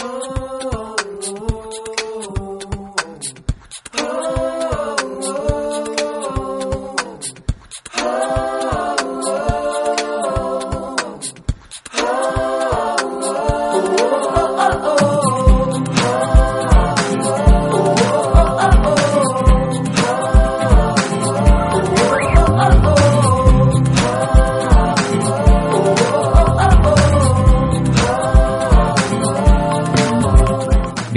Oh. 0.00 0.37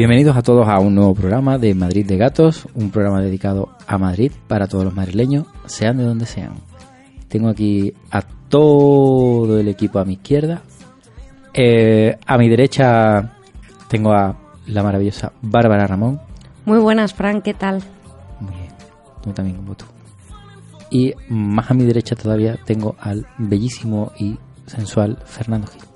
Bienvenidos 0.01 0.35
a 0.35 0.41
todos 0.41 0.67
a 0.67 0.79
un 0.79 0.95
nuevo 0.95 1.13
programa 1.13 1.59
de 1.59 1.76
Madrid 1.76 2.07
de 2.07 2.17
Gatos, 2.17 2.67
un 2.73 2.89
programa 2.89 3.21
dedicado 3.21 3.70
a 3.85 3.99
Madrid 3.99 4.31
para 4.48 4.65
todos 4.65 4.84
los 4.84 4.95
madrileños, 4.95 5.45
sean 5.67 5.98
de 5.98 6.03
donde 6.03 6.26
sean. 6.26 6.53
Tengo 7.27 7.49
aquí 7.49 7.93
a 8.09 8.23
todo 8.23 9.59
el 9.59 9.67
equipo 9.67 9.99
a 9.99 10.03
mi 10.03 10.13
izquierda. 10.13 10.63
Eh, 11.53 12.17
a 12.26 12.37
mi 12.39 12.49
derecha 12.49 13.37
tengo 13.89 14.11
a 14.11 14.35
la 14.65 14.81
maravillosa 14.81 15.34
Bárbara 15.39 15.85
Ramón. 15.85 16.20
Muy 16.65 16.79
buenas, 16.79 17.13
Fran, 17.13 17.43
¿qué 17.43 17.54
tal? 17.54 17.83
Muy 18.39 18.55
bien, 18.55 18.73
tú 19.21 19.31
también 19.33 19.57
como 19.57 19.76
tú. 19.76 19.85
Y 20.89 21.13
más 21.29 21.70
a 21.70 21.76
mi 21.76 21.85
derecha 21.85 22.15
todavía 22.15 22.57
tengo 22.65 22.95
al 22.99 23.27
bellísimo 23.37 24.13
y 24.17 24.39
sensual 24.65 25.20
Fernando 25.26 25.67
Gil. 25.67 25.90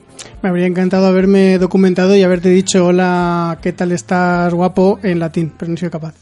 Me 0.45 0.49
habría 0.49 0.67
encantado 0.67 1.07
haberme 1.07 1.57
documentado 1.57 2.15
y 2.15 2.21
haberte 2.21 2.49
dicho 2.49 2.85
hola, 2.85 3.57
¿qué 3.63 3.73
tal 3.73 3.91
estás 3.91 4.53
guapo? 4.53 4.99
en 5.01 5.17
latín, 5.17 5.51
pero 5.57 5.71
no 5.71 5.75
soy 5.75 5.89
capaz. 5.89 6.13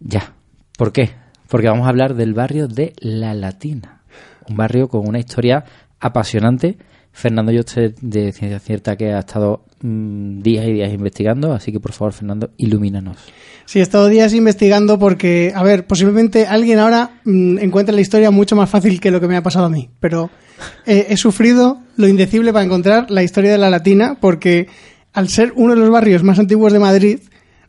Ya. 0.00 0.32
¿Por 0.76 0.90
qué? 0.90 1.10
Porque 1.46 1.68
vamos 1.68 1.86
a 1.86 1.90
hablar 1.90 2.16
del 2.16 2.34
barrio 2.34 2.66
de 2.66 2.94
La 2.98 3.32
Latina. 3.32 4.02
Un 4.48 4.56
barrio 4.56 4.88
con 4.88 5.06
una 5.06 5.20
historia 5.20 5.64
apasionante. 6.00 6.78
Fernando, 7.12 7.52
yo 7.52 7.62
sé 7.64 7.94
de 8.00 8.32
ciencia 8.32 8.58
cierta 8.58 8.96
que 8.96 9.12
ha 9.12 9.20
estado 9.20 9.64
mm, 9.82 10.40
días 10.40 10.66
y 10.66 10.72
días 10.72 10.92
investigando, 10.92 11.52
así 11.52 11.70
que 11.70 11.78
por 11.78 11.92
favor, 11.92 12.12
Fernando, 12.12 12.50
ilumínanos. 12.56 13.18
Sí, 13.66 13.78
he 13.78 13.82
estado 13.82 14.08
días 14.08 14.34
investigando 14.34 14.98
porque, 14.98 15.52
a 15.54 15.62
ver, 15.62 15.86
posiblemente 15.86 16.48
alguien 16.48 16.80
ahora 16.80 17.20
mm, 17.24 17.58
encuentre 17.58 17.94
la 17.94 18.00
historia 18.00 18.32
mucho 18.32 18.56
más 18.56 18.68
fácil 18.68 19.00
que 19.00 19.12
lo 19.12 19.20
que 19.20 19.28
me 19.28 19.36
ha 19.36 19.44
pasado 19.44 19.66
a 19.66 19.70
mí, 19.70 19.90
pero 20.00 20.28
eh, 20.86 21.06
he 21.10 21.16
sufrido 21.16 21.85
lo 21.96 22.08
indecible 22.08 22.52
para 22.52 22.64
encontrar 22.64 23.10
la 23.10 23.22
historia 23.22 23.52
de 23.52 23.58
la 23.58 23.70
Latina 23.70 24.18
porque 24.20 24.68
al 25.12 25.28
ser 25.28 25.52
uno 25.56 25.74
de 25.74 25.80
los 25.80 25.90
barrios 25.90 26.22
más 26.22 26.38
antiguos 26.38 26.72
de 26.72 26.78
Madrid, 26.78 27.18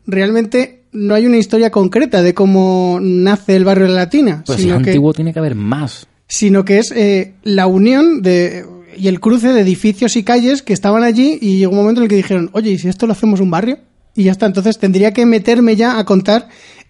realmente 0.06 0.82
no 0.92 1.14
hay 1.14 1.26
una 1.26 1.38
historia 1.38 1.70
concreta 1.70 2.22
de 2.22 2.34
cómo 2.34 2.98
nace 3.00 3.56
el 3.56 3.64
barrio 3.64 3.86
de 3.86 3.92
la 3.92 4.00
Latina. 4.00 4.42
Pues 4.46 4.60
si 4.60 4.68
es 4.68 4.74
antiguo 4.74 5.12
tiene 5.12 5.32
que 5.32 5.38
haber 5.38 5.54
más. 5.54 6.06
Sino 6.26 6.64
que 6.64 6.78
es 6.78 6.92
eh, 6.92 7.34
la 7.42 7.66
unión 7.66 8.20
de, 8.20 8.66
y 8.96 9.08
el 9.08 9.20
cruce 9.20 9.52
de 9.52 9.60
edificios 9.60 10.16
y 10.16 10.24
calles 10.24 10.62
que 10.62 10.72
estaban 10.72 11.02
allí 11.02 11.38
y 11.40 11.58
llegó 11.58 11.72
un 11.72 11.78
momento 11.78 12.00
en 12.00 12.04
el 12.04 12.10
que 12.10 12.16
dijeron, 12.16 12.50
oye, 12.52 12.72
¿y 12.72 12.78
si 12.78 12.88
esto 12.88 13.06
lo 13.06 13.12
hacemos 13.12 13.40
un 13.40 13.50
barrio? 13.50 13.78
Y 14.14 14.24
ya 14.24 14.32
está, 14.32 14.46
entonces 14.46 14.78
tendría 14.78 15.12
que 15.12 15.26
meterme 15.26 15.76
ya 15.76 15.98
a 15.98 16.04
contar 16.04 16.48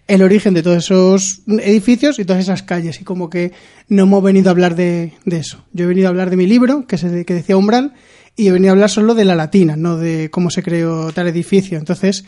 el 0.09 0.23
origen 0.23 0.55
de 0.55 0.63
todos 0.63 0.85
esos 0.85 1.41
edificios 1.47 2.17
y 2.17 2.25
todas 2.25 2.41
esas 2.41 2.63
calles. 2.63 2.99
Y 2.99 3.03
como 3.03 3.29
que 3.29 3.51
no 3.87 4.03
hemos 4.03 4.23
venido 4.23 4.49
a 4.49 4.51
hablar 4.51 4.75
de, 4.75 5.13
eso. 5.25 5.63
Yo 5.71 5.85
he 5.85 5.87
venido 5.87 6.07
a 6.07 6.09
hablar 6.09 6.31
de 6.31 6.35
mi 6.35 6.47
libro, 6.47 6.87
que, 6.87 6.97
se, 6.97 7.25
que 7.25 7.33
decía 7.35 7.55
Umbral, 7.55 7.93
y 8.35 8.47
he 8.47 8.51
venido 8.51 8.71
a 8.71 8.73
hablar 8.73 8.89
solo 8.89 9.13
de 9.13 9.23
la 9.23 9.35
latina, 9.35 9.75
no 9.75 9.97
de 9.97 10.29
cómo 10.31 10.49
se 10.49 10.63
creó 10.63 11.11
tal 11.11 11.27
edificio. 11.27 11.77
Entonces, 11.77 12.25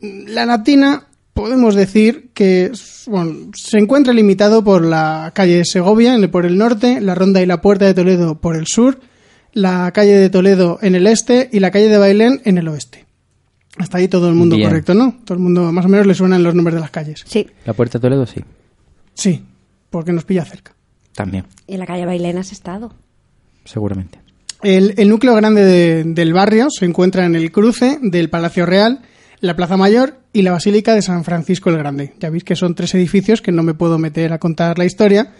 la 0.00 0.46
latina 0.46 1.08
podemos 1.34 1.74
decir 1.74 2.30
que 2.32 2.70
bueno, 3.08 3.50
se 3.54 3.78
encuentra 3.78 4.14
limitado 4.14 4.62
por 4.62 4.84
la 4.84 5.32
calle 5.34 5.64
Segovia 5.64 6.16
por 6.30 6.46
el 6.46 6.56
norte, 6.58 7.00
la 7.00 7.16
Ronda 7.16 7.42
y 7.42 7.46
la 7.46 7.60
Puerta 7.60 7.86
de 7.86 7.94
Toledo 7.94 8.40
por 8.40 8.54
el 8.54 8.68
sur, 8.68 9.00
la 9.52 9.90
calle 9.92 10.16
de 10.16 10.30
Toledo 10.30 10.78
en 10.80 10.94
el 10.94 11.08
este 11.08 11.48
y 11.52 11.58
la 11.58 11.72
calle 11.72 11.88
de 11.88 11.98
Bailén 11.98 12.40
en 12.44 12.58
el 12.58 12.68
oeste. 12.68 13.05
Hasta 13.78 13.98
ahí 13.98 14.08
todo 14.08 14.28
el 14.28 14.34
mundo 14.34 14.56
correcto, 14.58 14.94
¿no? 14.94 15.16
Todo 15.24 15.34
el 15.36 15.42
mundo 15.42 15.70
más 15.72 15.84
o 15.84 15.88
menos 15.88 16.06
le 16.06 16.14
suenan 16.14 16.42
los 16.42 16.54
nombres 16.54 16.74
de 16.74 16.80
las 16.80 16.90
calles. 16.90 17.22
Sí. 17.26 17.46
La 17.64 17.74
Puerta 17.74 17.98
de 17.98 18.02
Toledo 18.02 18.26
sí. 18.26 18.42
Sí, 19.14 19.42
porque 19.90 20.12
nos 20.12 20.24
pilla 20.24 20.44
cerca. 20.44 20.74
También. 21.14 21.46
¿Y 21.66 21.74
en 21.74 21.80
la 21.80 21.86
calle 21.86 22.06
Bailén 22.06 22.38
has 22.38 22.52
estado? 22.52 22.92
Seguramente. 23.64 24.18
El, 24.62 25.08
núcleo 25.08 25.34
grande 25.34 26.04
del 26.04 26.32
barrio 26.32 26.68
se 26.70 26.86
encuentra 26.86 27.26
en 27.26 27.34
el 27.34 27.52
cruce 27.52 27.98
del 28.02 28.30
Palacio 28.30 28.66
Real, 28.66 29.00
la 29.40 29.54
Plaza 29.54 29.76
Mayor 29.76 30.18
y 30.32 30.42
la 30.42 30.52
Basílica 30.52 30.94
de 30.94 31.02
San 31.02 31.24
Francisco 31.24 31.70
el 31.70 31.78
Grande. 31.78 32.14
Ya 32.18 32.30
veis 32.30 32.44
que 32.44 32.56
son 32.56 32.74
tres 32.74 32.94
edificios 32.94 33.42
que 33.42 33.52
no 33.52 33.62
me 33.62 33.74
puedo 33.74 33.98
meter 33.98 34.32
a 34.32 34.38
contar 34.38 34.78
la 34.78 34.84
historia, 34.84 35.32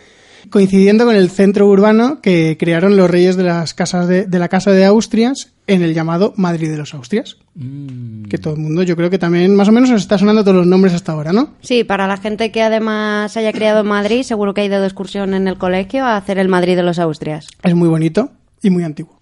coincidiendo 0.51 1.07
con 1.07 1.17
el 1.17 1.31
centro 1.31 1.67
urbano 1.67 2.21
que 2.21 2.57
crearon 2.59 2.97
los 2.97 3.11
reyes 3.11 3.37
de 3.37 3.45
las 3.45 3.75
casas 3.75 4.07
de, 4.07 4.27
la 4.31 4.49
Casa 4.49 4.71
de 4.71 4.85
Austrias 4.85 5.53
en 5.67 5.83
el 5.83 5.95
llamado 5.95 6.33
Madrid 6.37 6.71
de 6.71 6.77
los 6.77 6.95
Austrias. 6.95 7.39
Mm. 7.55 8.25
Que 8.25 8.39
todo 8.39 8.55
el 8.55 8.61
mundo, 8.61 8.83
yo 8.83 8.97
creo 8.97 9.11
que 9.11 9.19
también 9.19 9.55
más 9.55 9.69
o 9.69 9.73
menos 9.73 9.91
os 9.91 10.03
está 10.03 10.19
sonando 10.19 10.43
todos 10.43 10.57
los 10.57 10.67
nombres 10.67 10.95
hasta 10.95 11.13
ahora, 11.13 11.33
¿no? 11.33 11.55
Sí, 11.61 11.85
para 11.85 12.07
la 12.07 12.17
gente 12.17 12.51
que 12.51 12.63
además 12.63 13.37
haya 13.37 13.53
criado 13.53 13.81
en 13.81 13.87
Madrid, 13.87 14.23
seguro 14.23 14.55
que 14.55 14.63
ha 14.63 14.65
ido 14.65 14.81
de 14.81 14.87
excursión 14.87 15.35
en 15.35 15.49
el 15.49 15.59
colegio 15.59 16.05
a 16.05 16.17
hacer 16.17 16.39
el 16.39 16.49
Madrid 16.49 16.77
de 16.77 16.83
los 16.83 16.99
Austrias. 16.99 17.49
Es 17.63 17.75
muy 17.75 17.89
bonito 17.89 18.31
y 18.63 18.71
muy 18.71 18.85
antiguo, 18.85 19.21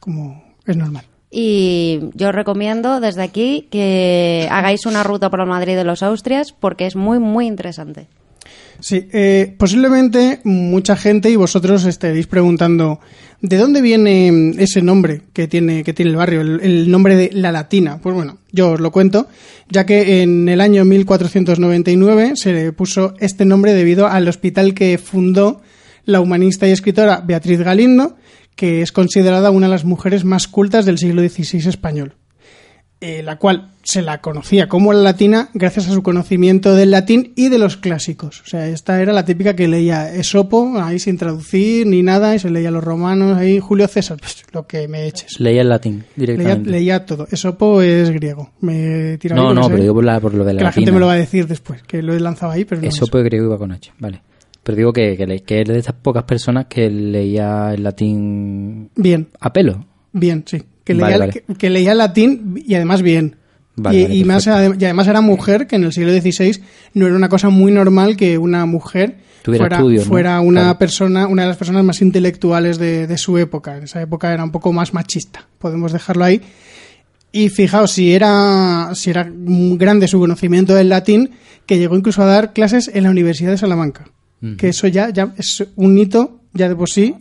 como 0.00 0.42
es 0.66 0.76
normal. 0.76 1.04
Y 1.30 2.00
yo 2.14 2.28
os 2.28 2.34
recomiendo 2.34 3.00
desde 3.00 3.22
aquí 3.22 3.68
que 3.70 4.48
hagáis 4.50 4.86
una 4.86 5.02
ruta 5.02 5.28
por 5.28 5.40
el 5.40 5.46
Madrid 5.46 5.76
de 5.76 5.84
los 5.84 6.02
Austrias 6.02 6.52
porque 6.52 6.86
es 6.86 6.96
muy, 6.96 7.18
muy 7.18 7.46
interesante. 7.46 8.08
Sí, 8.80 9.08
eh, 9.12 9.54
posiblemente 9.58 10.40
mucha 10.44 10.96
gente 10.96 11.30
y 11.30 11.36
vosotros 11.36 11.84
estaréis 11.84 12.26
preguntando 12.26 13.00
¿de 13.40 13.56
dónde 13.56 13.82
viene 13.82 14.52
ese 14.58 14.82
nombre 14.82 15.22
que 15.32 15.48
tiene, 15.48 15.84
que 15.84 15.92
tiene 15.92 16.10
el 16.10 16.16
barrio, 16.16 16.40
el, 16.40 16.90
nombre 16.90 17.16
de 17.16 17.30
La 17.32 17.52
Latina? 17.52 17.98
Pues 18.02 18.14
bueno, 18.14 18.38
yo 18.52 18.72
os 18.72 18.80
lo 18.80 18.90
cuento, 18.90 19.28
ya 19.68 19.86
que 19.86 20.22
en 20.22 20.48
el 20.48 20.60
año 20.60 20.84
1499 20.84 22.32
se 22.36 22.52
le 22.52 22.72
puso 22.72 23.14
este 23.20 23.44
nombre 23.44 23.74
debido 23.74 24.06
al 24.06 24.28
hospital 24.28 24.74
que 24.74 24.98
fundó 24.98 25.60
la 26.04 26.20
humanista 26.20 26.66
y 26.66 26.70
escritora 26.70 27.22
Beatriz 27.24 27.60
Galindo, 27.60 28.16
que 28.54 28.82
es 28.82 28.92
considerada 28.92 29.50
una 29.50 29.66
de 29.66 29.72
las 29.72 29.84
mujeres 29.84 30.24
más 30.24 30.48
cultas 30.48 30.86
del 30.86 30.98
siglo 30.98 31.22
XVI 31.22 31.68
español. 31.68 32.14
Eh, 32.98 33.22
la 33.22 33.36
cual 33.36 33.72
se 33.82 34.00
la 34.00 34.22
conocía 34.22 34.68
como 34.68 34.94
la 34.94 35.02
latina 35.02 35.50
gracias 35.52 35.86
a 35.86 35.92
su 35.92 36.02
conocimiento 36.02 36.74
del 36.74 36.92
latín 36.92 37.34
y 37.36 37.50
de 37.50 37.58
los 37.58 37.76
clásicos. 37.76 38.40
O 38.40 38.46
sea, 38.46 38.68
esta 38.68 39.02
era 39.02 39.12
la 39.12 39.26
típica 39.26 39.54
que 39.54 39.68
leía 39.68 40.14
Esopo, 40.14 40.72
ahí 40.80 40.98
sin 40.98 41.18
traducir 41.18 41.86
ni 41.86 42.02
nada, 42.02 42.34
y 42.34 42.38
se 42.38 42.48
leía 42.48 42.70
los 42.70 42.82
romanos, 42.82 43.36
ahí 43.36 43.60
Julio 43.60 43.86
César, 43.86 44.16
pues 44.18 44.44
lo 44.50 44.66
que 44.66 44.88
me 44.88 45.06
eches. 45.06 45.38
Leía 45.40 45.60
el 45.60 45.68
latín 45.68 46.04
directamente. 46.16 46.70
Leía, 46.70 47.04
todo. 47.04 47.28
Esopo 47.30 47.82
es 47.82 48.08
griego. 48.08 48.52
Me 48.62 49.18
no, 49.34 49.52
no, 49.52 49.68
pero 49.68 49.82
digo 49.82 49.94
por, 49.94 50.04
la, 50.04 50.18
por 50.18 50.32
lo 50.32 50.44
de 50.46 50.54
la 50.54 50.58
que 50.60 50.64
La 50.64 50.72
gente 50.72 50.90
me 50.90 50.98
lo 50.98 51.06
va 51.06 51.12
a 51.12 51.16
decir 51.16 51.46
después, 51.46 51.82
que 51.82 52.00
lo 52.00 52.14
he 52.14 52.20
lanzado 52.20 52.52
ahí, 52.52 52.64
pero 52.64 52.80
no. 52.80 52.88
Esopo 52.88 53.18
es 53.18 53.24
griego 53.24 53.50
va 53.50 53.58
con 53.58 53.72
H, 53.72 53.92
vale. 53.98 54.22
Pero 54.62 54.76
digo 54.76 54.92
que, 54.94 55.18
que, 55.18 55.40
que 55.40 55.60
es 55.60 55.68
de 55.68 55.78
esas 55.78 55.96
pocas 55.96 56.24
personas 56.24 56.64
que 56.64 56.88
leía 56.88 57.74
el 57.74 57.82
latín... 57.82 58.90
Bien. 58.96 59.28
A 59.38 59.52
pelo. 59.52 59.84
Bien, 60.12 60.42
sí 60.46 60.62
que 60.86 60.94
leía, 60.94 61.28
Que, 61.58 61.68
leía 61.68 61.94
latín 61.94 62.62
y 62.64 62.76
además 62.76 63.02
bien. 63.02 63.36
y, 63.92 64.24
más, 64.24 64.46
además 64.46 65.08
era 65.08 65.20
mujer, 65.20 65.66
que 65.66 65.76
en 65.76 65.84
el 65.84 65.92
siglo 65.92 66.12
XVI 66.12 66.62
no 66.94 67.06
era 67.06 67.16
una 67.16 67.28
cosa 67.28 67.50
muy 67.50 67.72
normal 67.72 68.16
que 68.16 68.38
una 68.38 68.64
mujer 68.66 69.16
fuera, 69.44 69.82
fuera 70.04 70.40
una 70.40 70.78
persona, 70.78 71.26
una 71.26 71.42
de 71.42 71.48
las 71.48 71.56
personas 71.56 71.84
más 71.84 72.00
intelectuales 72.00 72.78
de, 72.78 73.18
su 73.18 73.36
época. 73.36 73.76
En 73.76 73.84
esa 73.84 74.00
época 74.00 74.32
era 74.32 74.44
un 74.44 74.52
poco 74.52 74.72
más 74.72 74.94
machista, 74.94 75.48
podemos 75.58 75.92
dejarlo 75.92 76.24
ahí. 76.24 76.40
Y 77.32 77.48
fijaos, 77.48 77.90
si 77.90 78.12
era, 78.12 78.90
si 78.94 79.10
era 79.10 79.28
grande 79.28 80.06
su 80.06 80.20
conocimiento 80.20 80.72
del 80.72 80.88
latín, 80.88 81.32
que 81.66 81.78
llegó 81.78 81.96
incluso 81.96 82.22
a 82.22 82.26
dar 82.26 82.52
clases 82.52 82.90
en 82.94 83.02
la 83.02 83.10
Universidad 83.10 83.50
de 83.50 83.58
Salamanca. 83.58 84.04
Que 84.56 84.68
eso 84.68 84.86
ya, 84.86 85.10
ya 85.10 85.34
es 85.36 85.66
un 85.74 85.98
hito, 85.98 86.42
ya 86.52 86.68
de 86.68 86.76
por 86.76 86.88
sí, 86.88 87.16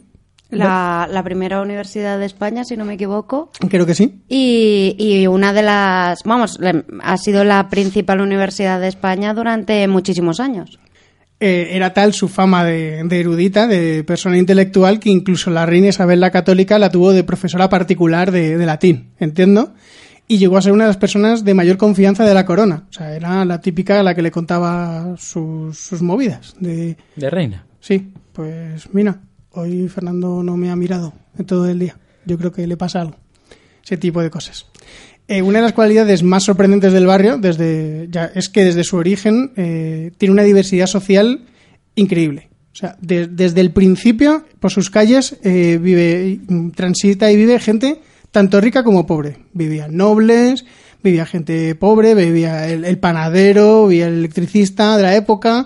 La, 0.52 1.08
la 1.12 1.24
primera 1.24 1.62
universidad 1.62 2.20
de 2.20 2.26
España, 2.26 2.64
si 2.64 2.78
no 2.78 2.86
me 2.86 2.94
equivoco. 2.94 3.50
Creo 3.70 3.86
que 3.86 3.96
sí. 3.96 4.22
Y, 4.30 4.96
y 4.98 5.28
una 5.28 5.54
de 5.54 5.64
las, 5.64 6.20
vamos, 6.24 6.60
le- 6.60 6.86
ha 7.02 7.18
sido 7.18 7.44
la 7.44 7.68
principal 7.70 8.22
universidad 8.22 8.80
de 8.80 8.88
España 8.88 9.34
durante 9.34 9.88
muchísimos 9.88 10.40
años. 10.40 10.80
Eh, 11.40 11.70
era 11.72 11.94
tal 11.94 12.14
su 12.14 12.30
fama 12.30 12.64
de, 12.64 13.04
de 13.04 13.20
erudita, 13.20 13.68
de 13.68 14.04
persona 14.06 14.38
intelectual, 14.38 15.00
que 15.00 15.10
incluso 15.10 15.50
la 15.50 15.66
reina 15.66 15.88
Isabel 15.90 16.22
la 16.22 16.32
Católica 16.32 16.80
la 16.80 16.90
tuvo 16.90 17.12
de 17.12 17.24
profesora 17.26 17.68
particular 17.68 18.32
de, 18.32 18.58
de 18.58 18.66
latín, 18.66 19.10
entiendo, 19.20 19.74
y 20.30 20.38
llegó 20.38 20.56
a 20.58 20.62
ser 20.62 20.72
una 20.72 20.86
de 20.86 20.90
las 20.92 20.98
personas 20.98 21.44
de 21.44 21.54
mayor 21.54 21.76
confianza 21.76 22.24
de 22.24 22.34
la 22.34 22.46
corona. 22.46 22.86
O 22.90 22.94
sea, 22.94 23.14
era 23.16 23.44
la 23.44 23.60
típica 23.60 24.00
a 24.00 24.04
la 24.04 24.16
que 24.16 24.22
le 24.22 24.32
contaba 24.32 25.16
sus, 25.18 25.78
sus 25.78 26.02
movidas. 26.02 26.56
De, 26.60 26.96
De 27.18 27.30
reina. 27.30 27.66
sí, 27.82 28.14
pues 28.32 28.88
mira, 28.94 29.20
hoy 29.56 29.88
Fernando 29.90 30.44
no 30.44 30.58
me 30.58 30.70
ha 30.70 30.76
mirado 30.76 31.14
en 31.38 31.46
todo 31.46 31.68
el 31.70 31.80
día. 31.80 31.98
Yo 32.26 32.38
creo 32.38 32.52
que 32.52 32.66
le 32.68 32.78
pasa 32.78 33.02
algo. 33.02 33.16
Ese 33.84 33.98
tipo 33.98 34.22
de 34.22 34.30
cosas. 34.30 34.66
Eh, 35.28 35.42
una 35.42 35.60
de 35.60 35.64
las 35.64 35.74
cualidades 35.74 36.22
más 36.24 36.44
sorprendentes 36.44 36.94
del 36.94 37.08
barrio 37.08 37.38
desde, 37.38 38.08
ya, 38.12 38.32
es 38.36 38.50
que 38.50 38.64
desde 38.64 38.84
su 38.84 38.96
origen 38.98 39.52
eh, 39.56 40.12
tiene 40.18 40.34
una 40.34 40.44
diversidad 40.44 40.86
social 40.88 41.46
increíble. 41.96 42.50
O 42.74 42.76
sea, 42.78 42.96
de- 43.02 43.28
desde 43.28 43.62
el 43.62 43.72
principio, 43.72 44.46
por 44.60 44.72
sus 44.72 44.90
calles, 44.90 45.38
eh, 45.44 45.80
vive, 45.82 46.40
transita 46.76 47.32
y 47.32 47.38
vive 47.38 47.60
gente 47.60 48.02
tanto 48.32 48.60
rica 48.60 48.84
como 48.84 49.08
pobre. 49.08 49.38
Vivían 49.54 49.96
nobles, 49.96 50.66
vivía 51.02 51.26
gente 51.26 51.74
pobre, 51.76 52.14
vivía 52.16 52.68
el, 52.68 52.84
el 52.86 52.98
panadero, 53.00 53.88
vivía 53.88 54.08
el 54.08 54.16
electricista 54.20 54.98
de 54.98 55.04
la 55.04 55.16
época. 55.16 55.66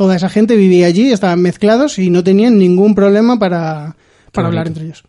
Toda 0.00 0.16
esa 0.16 0.30
gente 0.30 0.56
vivía 0.56 0.86
allí, 0.86 1.12
estaban 1.12 1.42
mezclados 1.42 1.98
y 1.98 2.08
no 2.08 2.24
tenían 2.24 2.56
ningún 2.56 2.94
problema 2.94 3.38
para, 3.38 3.96
para 4.32 4.48
hablar 4.48 4.68
entre 4.68 4.86
ellos. 4.86 5.04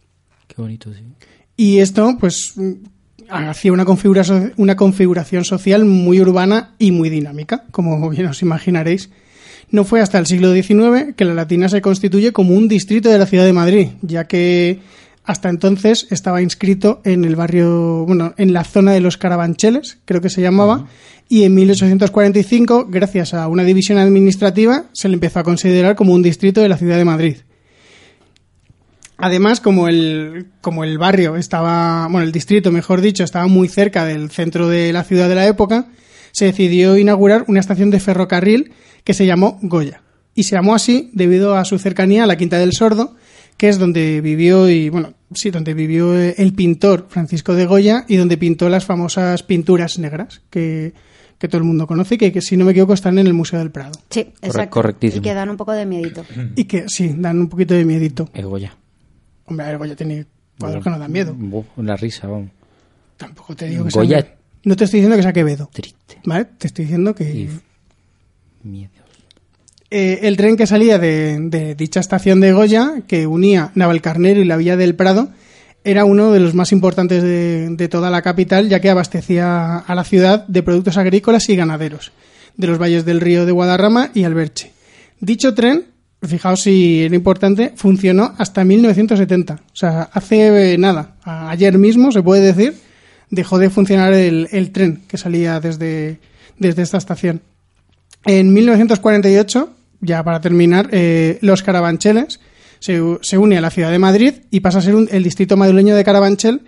Qué 0.50 0.62
bonito, 0.62 0.94
sí. 0.94 1.00
Y 1.56 1.78
esto, 1.78 2.18
pues, 2.20 2.52
mm, 2.58 2.72
hacía 3.30 3.72
una 3.72 3.86
configuración, 3.86 4.52
una 4.58 4.76
configuración 4.76 5.46
social 5.46 5.86
muy 5.86 6.20
urbana 6.20 6.76
y 6.78 6.92
muy 6.92 7.10
dinámica, 7.10 7.64
como 7.72 8.10
bien 8.10 8.26
os 8.26 8.42
imaginaréis. 8.42 9.12
No 9.70 9.86
fue 9.86 10.02
hasta 10.02 10.20
el 10.20 10.26
siglo 10.26 10.54
XIX 10.54 11.16
que 11.16 11.24
la 11.24 11.36
Latina 11.36 11.70
se 11.70 11.82
constituye 11.82 12.34
como 12.34 12.54
un 12.54 12.68
distrito 12.68 13.08
de 13.08 13.18
la 13.18 13.28
ciudad 13.28 13.46
de 13.46 13.54
Madrid, 13.54 13.88
ya 14.02 14.28
que 14.28 14.82
hasta 15.24 15.50
entonces 15.50 16.08
estaba 16.10 16.42
inscrito 16.42 17.02
en 17.04 17.26
el 17.26 17.36
barrio, 17.36 18.06
bueno, 18.06 18.34
en 18.38 18.54
la 18.54 18.64
zona 18.64 18.92
de 18.92 19.02
los 19.02 19.18
Carabancheles, 19.18 20.00
creo 20.06 20.22
que 20.22 20.30
se 20.30 20.42
llamaba, 20.42 20.88
y 21.30 21.44
en 21.44 21.54
1845, 21.54 22.88
gracias 22.90 23.34
a 23.34 23.48
una 23.48 23.64
división 23.64 23.98
administrativa, 23.98 24.86
se 24.92 25.08
le 25.08 25.14
empezó 25.14 25.40
a 25.40 25.44
considerar 25.44 25.96
como 25.96 26.14
un 26.14 26.24
distrito 26.24 26.62
de 26.62 26.70
la 26.70 26.78
ciudad 26.78 26.98
de 26.98 27.06
Madrid. 27.06 27.38
Además, 29.18 29.62
como 29.62 29.88
el, 29.88 30.48
como 30.62 30.84
el 30.84 30.98
barrio 30.98 31.36
estaba, 31.36 32.08
bueno, 32.10 32.26
el 32.26 32.32
distrito, 32.32 32.72
mejor 32.72 33.02
dicho, 33.02 33.24
estaba 33.24 33.46
muy 33.46 33.68
cerca 33.68 34.04
del 34.04 34.32
centro 34.32 34.68
de 34.68 34.92
la 34.92 35.04
ciudad 35.04 35.30
de 35.30 35.36
la 35.36 35.46
época, 35.46 35.88
se 36.32 36.46
decidió 36.46 36.98
inaugurar 36.98 37.46
una 37.48 37.60
estación 37.60 37.92
de 37.92 38.00
ferrocarril 38.00 38.74
que 39.04 39.14
se 39.14 39.26
llamó 39.28 39.60
Goya. 39.62 40.02
Y 40.34 40.44
se 40.44 40.56
llamó 40.56 40.74
así 40.74 41.12
debido 41.14 41.56
a 41.56 41.66
su 41.66 41.78
cercanía 41.78 42.24
a 42.24 42.28
la 42.28 42.36
Quinta 42.36 42.58
del 42.58 42.74
Sordo, 42.74 43.16
que 43.62 43.70
es 43.70 43.78
donde 43.78 44.22
vivió 44.22 44.68
y, 44.68 44.90
bueno, 44.90 45.14
sí, 45.36 45.52
donde 45.52 45.76
vivió 45.76 46.18
el 46.20 46.54
pintor 46.56 47.06
Francisco 47.10 47.54
de 47.54 47.68
Goya 47.68 48.06
y 48.08 48.16
donde 48.16 48.36
pintó 48.36 48.70
las 48.70 48.86
famosas 48.86 49.44
pinturas 49.44 50.00
negras 50.00 50.42
que, 50.50 50.94
que 51.38 51.48
todo 51.48 51.60
el 51.60 51.66
mundo 51.66 51.86
conoce 51.86 52.16
y 52.16 52.18
que, 52.18 52.32
que, 52.32 52.42
si 52.42 52.58
no 52.58 52.66
me 52.66 52.72
equivoco, 52.72 52.96
están 52.96 53.20
en 53.20 53.28
el 53.28 53.36
Museo 53.36 53.60
del 53.60 53.70
Prado. 53.70 53.92
Sí, 54.10 54.22
exacto. 54.42 54.72
correctísimo. 54.72 55.20
Y 55.20 55.24
que 55.24 55.36
dan 55.36 55.52
un 55.52 55.58
poco 55.58 55.74
de 55.74 55.86
miedito. 55.86 56.26
Y 56.56 56.64
que, 56.64 56.90
sí, 56.90 57.14
dan 57.16 57.38
un 57.40 57.50
poquito 57.50 57.76
de 57.76 57.86
miedito. 57.86 58.28
Es 58.34 58.44
Goya. 58.44 58.76
Hombre, 59.46 59.68
ver, 59.68 59.78
Goya 59.78 59.96
tiene 59.96 60.26
cuadros 60.60 60.84
que 60.84 60.90
no 60.90 60.98
dan 60.98 61.12
miedo. 61.12 61.38
Una 61.76 61.96
risa, 61.96 62.26
vamos. 62.26 62.50
Tampoco 63.16 63.56
te 63.56 63.68
digo 63.68 63.86
que 63.86 63.92
Goya- 63.92 64.22
sea... 64.22 64.36
No 64.64 64.76
te 64.76 64.86
estoy 64.86 65.02
diciendo 65.02 65.18
que 65.18 65.22
sea 65.22 65.34
Quevedo, 65.34 65.70
Triste. 65.72 66.18
¿vale? 66.26 66.46
Te 66.58 66.66
estoy 66.66 66.86
diciendo 66.86 67.14
que... 67.14 67.32
Y 67.32 67.50
miedos. 68.64 69.01
Eh, 69.94 70.26
el 70.26 70.38
tren 70.38 70.56
que 70.56 70.66
salía 70.66 70.98
de, 70.98 71.76
dicha 71.78 72.00
estación 72.00 72.40
de 72.40 72.54
Goya, 72.54 73.04
que 73.08 73.28
unía 73.28 73.72
Navalcarnero 73.76 74.40
y 74.40 74.46
la 74.46 74.56
Villa 74.56 74.78
del 74.78 74.96
Prado, 74.96 75.32
era 75.84 76.06
uno 76.06 76.32
de 76.32 76.40
los 76.40 76.54
más 76.54 76.72
importantes 76.72 77.22
de, 77.22 77.88
toda 77.90 78.10
la 78.10 78.22
capital, 78.22 78.70
ya 78.70 78.80
que 78.80 78.90
abastecía 78.90 79.80
a 79.80 79.94
la 79.94 80.06
ciudad 80.06 80.48
de 80.48 80.64
productos 80.64 80.96
agrícolas 80.96 81.50
y 81.50 81.58
ganaderos, 81.58 82.14
de 82.56 82.68
los 82.68 82.80
valles 82.82 83.04
del 83.04 83.20
río 83.20 83.46
de 83.46 83.52
Guadarrama 83.52 84.12
y 84.14 84.24
Alberche. 84.24 84.72
Dicho 85.20 85.54
tren, 85.54 85.88
fijaos 86.22 86.62
si 86.62 87.04
era 87.04 87.16
importante, 87.16 87.74
funcionó 87.76 88.34
hasta 88.38 88.64
1970. 88.64 89.56
O 89.56 89.76
sea, 89.76 90.10
hace 90.14 90.74
eh, 90.74 90.78
nada, 90.78 91.18
ayer 91.26 91.78
mismo 91.78 92.14
se 92.14 92.24
puede 92.24 92.54
decir, 92.54 92.76
dejó 93.30 93.58
de 93.58 93.70
funcionar 93.70 94.14
el, 94.14 94.48
el 94.54 94.72
tren 94.72 95.02
que 95.06 95.18
salía 95.18 95.60
desde, 95.60 96.22
desde 96.58 96.82
esta 96.82 96.98
estación. 96.98 97.42
En 98.24 98.54
1948, 98.54 99.74
ya 100.02 100.24
para 100.24 100.42
terminar, 100.42 100.90
eh, 100.92 101.38
los 101.42 101.64
Carabancheles 101.64 102.40
se, 102.80 103.00
se 103.22 103.38
une 103.38 103.58
a 103.58 103.62
la 103.62 103.70
ciudad 103.70 103.92
de 103.92 104.00
Madrid 104.00 104.34
y 104.50 104.60
pasa 104.60 104.80
a 104.80 104.82
ser 104.82 104.96
un- 104.96 105.08
el 105.12 105.24
distrito 105.24 105.56
madrileño 105.58 105.96
de 105.96 106.04
Carabanchel, 106.04 106.62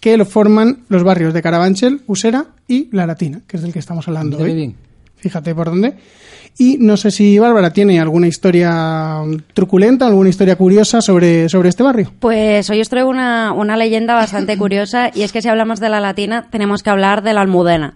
que 0.00 0.16
lo 0.16 0.24
forman 0.24 0.78
los 0.88 1.02
barrios 1.04 1.32
de 1.34 1.42
Carabanchel, 1.42 2.00
Usera 2.06 2.46
y 2.66 2.88
La 2.92 3.06
Latina, 3.06 3.40
que 3.46 3.56
es 3.56 3.62
del 3.62 3.72
que 3.72 3.78
estamos 3.78 4.06
hablando 4.08 4.38
qué 4.38 4.44
hoy. 4.44 4.54
bien. 4.54 4.74
Fíjate 5.16 5.54
por 5.54 5.66
dónde. 5.68 5.94
Y 6.56 6.78
no 6.80 6.96
sé 6.96 7.10
si 7.10 7.38
Bárbara 7.38 7.72
tiene 7.72 8.00
alguna 8.00 8.26
historia 8.26 9.18
truculenta, 9.54 10.06
alguna 10.06 10.30
historia 10.30 10.56
curiosa 10.56 11.00
sobre, 11.02 11.48
sobre 11.48 11.68
este 11.68 11.82
barrio. 11.82 12.12
Pues 12.18 12.68
hoy 12.70 12.80
os 12.80 12.88
traigo 12.88 13.08
una, 13.10 13.52
una 13.52 13.76
leyenda 13.76 14.14
bastante 14.14 14.56
curiosa 14.58 15.10
y 15.14 15.22
es 15.22 15.32
que 15.32 15.42
si 15.42 15.48
hablamos 15.48 15.78
de 15.80 15.90
la 15.90 16.00
latina 16.00 16.48
tenemos 16.50 16.82
que 16.82 16.90
hablar 16.90 17.22
de 17.22 17.34
la 17.34 17.42
almudena. 17.42 17.94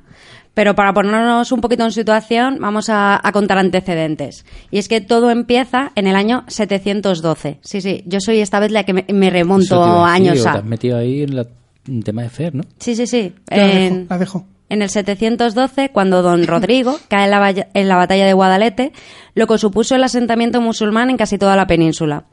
Pero 0.55 0.75
para 0.77 0.93
ponernos 0.95 1.51
un 1.53 1.61
poquito 1.61 1.85
en 1.85 1.91
situación 1.93 2.59
vamos 2.61 2.89
a, 2.89 3.21
a 3.23 3.33
contar 3.33 3.59
antecedentes. 3.59 4.47
Y 4.71 4.79
es 4.79 4.87
que 4.89 5.01
todo 5.01 5.31
empieza 5.31 5.91
en 5.97 6.07
el 6.07 6.15
año 6.17 6.45
712. 6.47 7.59
Sí, 7.63 7.81
sí, 7.81 8.03
yo 8.07 8.21
soy 8.21 8.39
esta 8.41 8.61
vez 8.61 8.71
la 8.71 8.85
que 8.85 8.93
me, 8.93 9.31
remonto 9.31 9.81
decir, 9.81 10.05
años 10.07 10.35
digo, 10.39 10.49
a. 10.49 10.53
Te 10.53 10.59
has 10.59 10.65
metido 10.65 10.97
ahí 10.99 11.23
en 11.23 11.37
la- 11.37 11.47
en 11.89 12.03
tema 12.03 12.23
de 12.23 12.31
Fer, 12.31 12.55
¿no? 12.55 12.63
Sí, 12.79 12.95
sí, 12.97 13.07
sí. 13.07 13.35
La 13.51 13.57
dejo, 13.59 13.77
En- 13.79 14.07
la 14.09 14.19
dejo. 14.19 14.47
En 14.71 14.81
el 14.81 14.89
712, 14.89 15.91
cuando 15.91 16.23
don 16.23 16.47
Rodrigo 16.47 16.99
cae 17.09 17.25
en 17.25 17.31
la, 17.31 17.67
en 17.75 17.89
la 17.89 17.97
batalla 17.97 18.25
de 18.25 18.33
Guadalete, 18.33 18.93
lo 19.35 19.47
que 19.47 19.59
supuso 19.59 19.95
el 19.95 20.03
asentamiento 20.03 20.61
musulmán 20.63 21.11
en 21.11 21.17
casi 21.19 21.37
toda 21.37 21.55
la 21.57 21.67
península. 21.67 22.25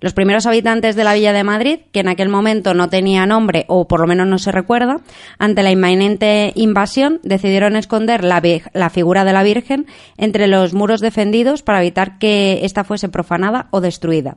Los 0.00 0.12
primeros 0.12 0.46
habitantes 0.46 0.94
de 0.94 1.02
la 1.02 1.14
villa 1.14 1.32
de 1.32 1.42
Madrid, 1.42 1.80
que 1.90 2.00
en 2.00 2.08
aquel 2.08 2.28
momento 2.28 2.72
no 2.72 2.88
tenía 2.88 3.26
nombre 3.26 3.64
o 3.66 3.88
por 3.88 4.00
lo 4.00 4.06
menos 4.06 4.28
no 4.28 4.38
se 4.38 4.52
recuerda, 4.52 5.00
ante 5.38 5.64
la 5.64 5.72
inminente 5.72 6.52
invasión 6.54 7.18
decidieron 7.24 7.74
esconder 7.74 8.22
la, 8.22 8.90
figura 8.90 9.24
de 9.24 9.32
la 9.32 9.42
Virgen 9.42 9.86
entre 10.16 10.46
los 10.46 10.72
muros 10.72 11.00
defendidos 11.00 11.62
para 11.62 11.80
evitar 11.80 12.18
que 12.18 12.60
ésta 12.62 12.84
fuese 12.84 13.08
profanada 13.08 13.66
o 13.72 13.80
destruida. 13.80 14.36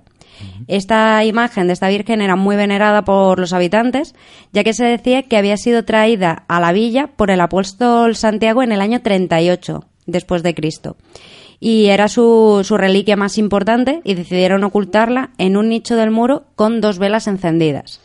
Esta 0.68 1.24
imagen 1.26 1.68
de 1.68 1.74
esta 1.74 1.90
Virgen 1.90 2.22
era 2.22 2.36
muy 2.36 2.56
venerada 2.56 3.04
por 3.04 3.38
los 3.38 3.54
habitantes, 3.54 4.16
ya 4.52 4.64
que 4.64 4.74
se 4.74 4.86
decía 4.86 5.24
que 5.24 5.38
había 5.38 5.58
sido 5.58 5.86
traída 5.86 6.44
a 6.48 6.60
la 6.60 6.72
villa 6.72 7.08
por 7.16 7.30
el 7.30 7.42
apóstol 7.42 8.16
Santiago 8.16 8.64
en 8.64 8.72
el 8.72 8.82
año 8.82 9.02
38 9.02 9.86
después 10.08 10.42
de 10.42 10.56
Cristo. 10.56 10.98
Y 11.62 11.86
era 11.86 12.10
su, 12.10 12.62
su 12.66 12.76
reliquia 12.76 13.16
más 13.16 13.38
importante 13.38 14.02
y 14.04 14.16
decidieron 14.16 14.66
ocultarla 14.66 15.30
en 15.38 15.56
un 15.56 15.70
nicho 15.70 15.96
del 15.96 16.12
muro 16.12 16.44
con 16.56 16.82
dos 16.82 16.98
velas 16.98 17.28
encendidas. 17.28 18.02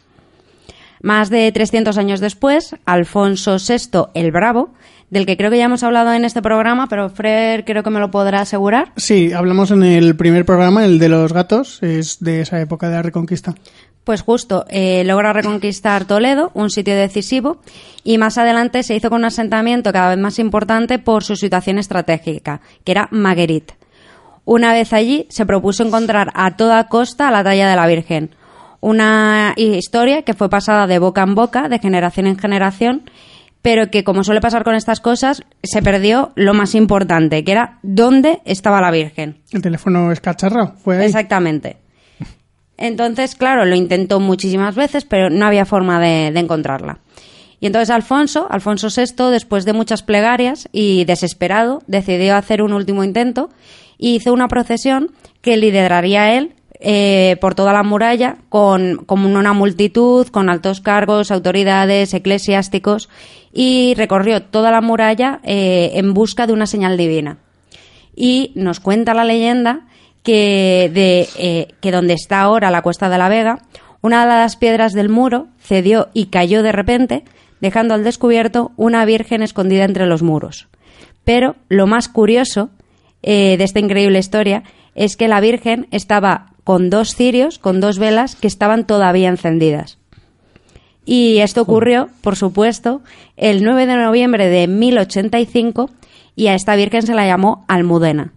Más 1.02 1.30
de 1.30 1.50
300 1.52 1.98
años 1.98 2.20
después, 2.20 2.76
Alfonso 2.84 3.56
VI 3.58 4.06
el 4.14 4.32
Bravo, 4.32 4.74
del 5.10 5.26
que 5.26 5.36
creo 5.36 5.50
que 5.50 5.58
ya 5.58 5.66
hemos 5.66 5.82
hablado 5.82 6.12
en 6.12 6.24
este 6.24 6.42
programa, 6.42 6.88
pero 6.88 7.10
Fred 7.10 7.64
creo 7.64 7.82
que 7.82 7.90
me 7.90 8.00
lo 8.00 8.10
podrá 8.10 8.40
asegurar. 8.40 8.92
Sí, 8.96 9.32
hablamos 9.32 9.70
en 9.70 9.82
el 9.82 10.16
primer 10.16 10.44
programa, 10.44 10.84
el 10.84 10.98
de 10.98 11.08
los 11.08 11.32
gatos, 11.32 11.82
es 11.82 12.18
de 12.20 12.40
esa 12.40 12.60
época 12.60 12.88
de 12.88 12.96
la 12.96 13.02
Reconquista. 13.02 13.54
Pues 14.04 14.22
justo, 14.22 14.64
eh, 14.68 15.02
logra 15.04 15.32
reconquistar 15.32 16.04
Toledo, 16.04 16.52
un 16.54 16.70
sitio 16.70 16.94
decisivo, 16.94 17.60
y 18.04 18.18
más 18.18 18.38
adelante 18.38 18.84
se 18.84 18.94
hizo 18.94 19.10
con 19.10 19.22
un 19.22 19.24
asentamiento 19.24 19.92
cada 19.92 20.10
vez 20.10 20.18
más 20.18 20.38
importante 20.38 21.00
por 21.00 21.24
su 21.24 21.34
situación 21.34 21.78
estratégica, 21.78 22.60
que 22.84 22.92
era 22.92 23.08
Maguerit. 23.10 23.72
Una 24.44 24.72
vez 24.72 24.92
allí, 24.92 25.26
se 25.28 25.44
propuso 25.44 25.82
encontrar 25.82 26.30
a 26.34 26.56
toda 26.56 26.86
costa 26.86 27.32
la 27.32 27.42
talla 27.42 27.68
de 27.68 27.74
la 27.74 27.88
Virgen. 27.88 28.30
Una 28.86 29.52
historia 29.56 30.22
que 30.22 30.32
fue 30.32 30.48
pasada 30.48 30.86
de 30.86 31.00
boca 31.00 31.24
en 31.24 31.34
boca, 31.34 31.68
de 31.68 31.80
generación 31.80 32.28
en 32.28 32.38
generación, 32.38 33.02
pero 33.60 33.90
que, 33.90 34.04
como 34.04 34.22
suele 34.22 34.40
pasar 34.40 34.62
con 34.62 34.76
estas 34.76 35.00
cosas, 35.00 35.42
se 35.64 35.82
perdió 35.82 36.30
lo 36.36 36.54
más 36.54 36.76
importante, 36.76 37.42
que 37.42 37.50
era 37.50 37.80
dónde 37.82 38.42
estaba 38.44 38.80
la 38.80 38.92
Virgen. 38.92 39.38
El 39.50 39.60
teléfono 39.60 40.12
escacharrado, 40.12 40.74
fue 40.76 40.98
ahí. 40.98 41.06
Exactamente. 41.06 41.78
Entonces, 42.76 43.34
claro, 43.34 43.64
lo 43.64 43.74
intentó 43.74 44.20
muchísimas 44.20 44.76
veces, 44.76 45.04
pero 45.04 45.30
no 45.30 45.46
había 45.46 45.64
forma 45.64 45.98
de, 45.98 46.30
de 46.30 46.38
encontrarla. 46.38 47.00
Y 47.58 47.66
entonces 47.66 47.90
Alfonso, 47.90 48.46
Alfonso 48.48 48.86
VI, 48.96 49.32
después 49.32 49.64
de 49.64 49.72
muchas 49.72 50.04
plegarias 50.04 50.68
y 50.70 51.06
desesperado, 51.06 51.82
decidió 51.88 52.36
hacer 52.36 52.62
un 52.62 52.72
último 52.72 53.02
intento 53.02 53.50
y 53.98 54.14
hizo 54.14 54.32
una 54.32 54.46
procesión 54.46 55.10
que 55.42 55.56
lideraría 55.56 56.38
él 56.38 56.54
eh, 56.88 57.36
por 57.40 57.56
toda 57.56 57.72
la 57.72 57.82
muralla 57.82 58.36
con, 58.48 59.04
una 59.08 59.52
multitud, 59.52 60.28
con 60.28 60.48
altos 60.48 60.80
cargos, 60.80 61.32
autoridades, 61.32 62.14
eclesiásticos, 62.14 63.08
y 63.52 63.94
recorrió 63.96 64.44
toda 64.44 64.70
la 64.70 64.80
muralla 64.80 65.40
eh, 65.42 65.90
en 65.94 66.14
busca 66.14 66.46
de 66.46 66.52
una 66.52 66.68
señal 66.68 66.96
divina. 66.96 67.38
Y 68.14 68.52
nos 68.54 68.78
cuenta 68.78 69.14
la 69.14 69.24
leyenda 69.24 69.88
que, 70.22 70.88
de, 70.94 71.28
eh, 71.36 71.74
que 71.80 71.90
donde 71.90 72.14
está 72.14 72.42
ahora 72.42 72.70
la 72.70 72.82
Cuesta 72.82 73.08
de 73.08 73.18
la 73.18 73.28
Vega, 73.28 73.62
una 74.00 74.20
de 74.20 74.28
las 74.28 74.54
piedras 74.54 74.92
del 74.92 75.08
muro 75.08 75.48
cedió 75.58 76.06
y 76.14 76.26
cayó 76.26 76.62
de 76.62 76.70
repente, 76.70 77.24
dejando 77.60 77.94
al 77.94 78.04
descubierto 78.04 78.70
una 78.76 79.04
virgen 79.04 79.42
escondida 79.42 79.82
entre 79.82 80.06
los 80.06 80.22
muros. 80.22 80.68
Pero 81.24 81.56
lo 81.68 81.88
más 81.88 82.08
curioso 82.08 82.70
de 83.22 83.54
esta 83.54 83.80
increíble 83.80 84.20
historia 84.20 84.62
es 84.94 85.16
que 85.16 85.26
la 85.26 85.40
virgen 85.40 85.88
estaba 85.90 86.52
con 86.66 86.90
dos 86.90 87.14
cirios, 87.14 87.60
con 87.60 87.80
dos 87.80 88.00
velas 88.00 88.34
que 88.34 88.48
estaban 88.48 88.88
todavía 88.88 89.28
encendidas. 89.28 89.98
Y 91.04 91.38
esto 91.38 91.62
ocurrió, 91.62 92.08
por 92.22 92.34
supuesto, 92.34 93.02
el 93.36 93.62
9 93.62 93.86
de 93.86 93.94
noviembre 93.94 94.48
de 94.48 94.66
1085 94.66 95.90
y 96.34 96.48
a 96.48 96.56
esta 96.56 96.74
Virgen 96.74 97.02
se 97.02 97.14
la 97.14 97.24
llamó 97.24 97.64
Almudena. 97.68 98.32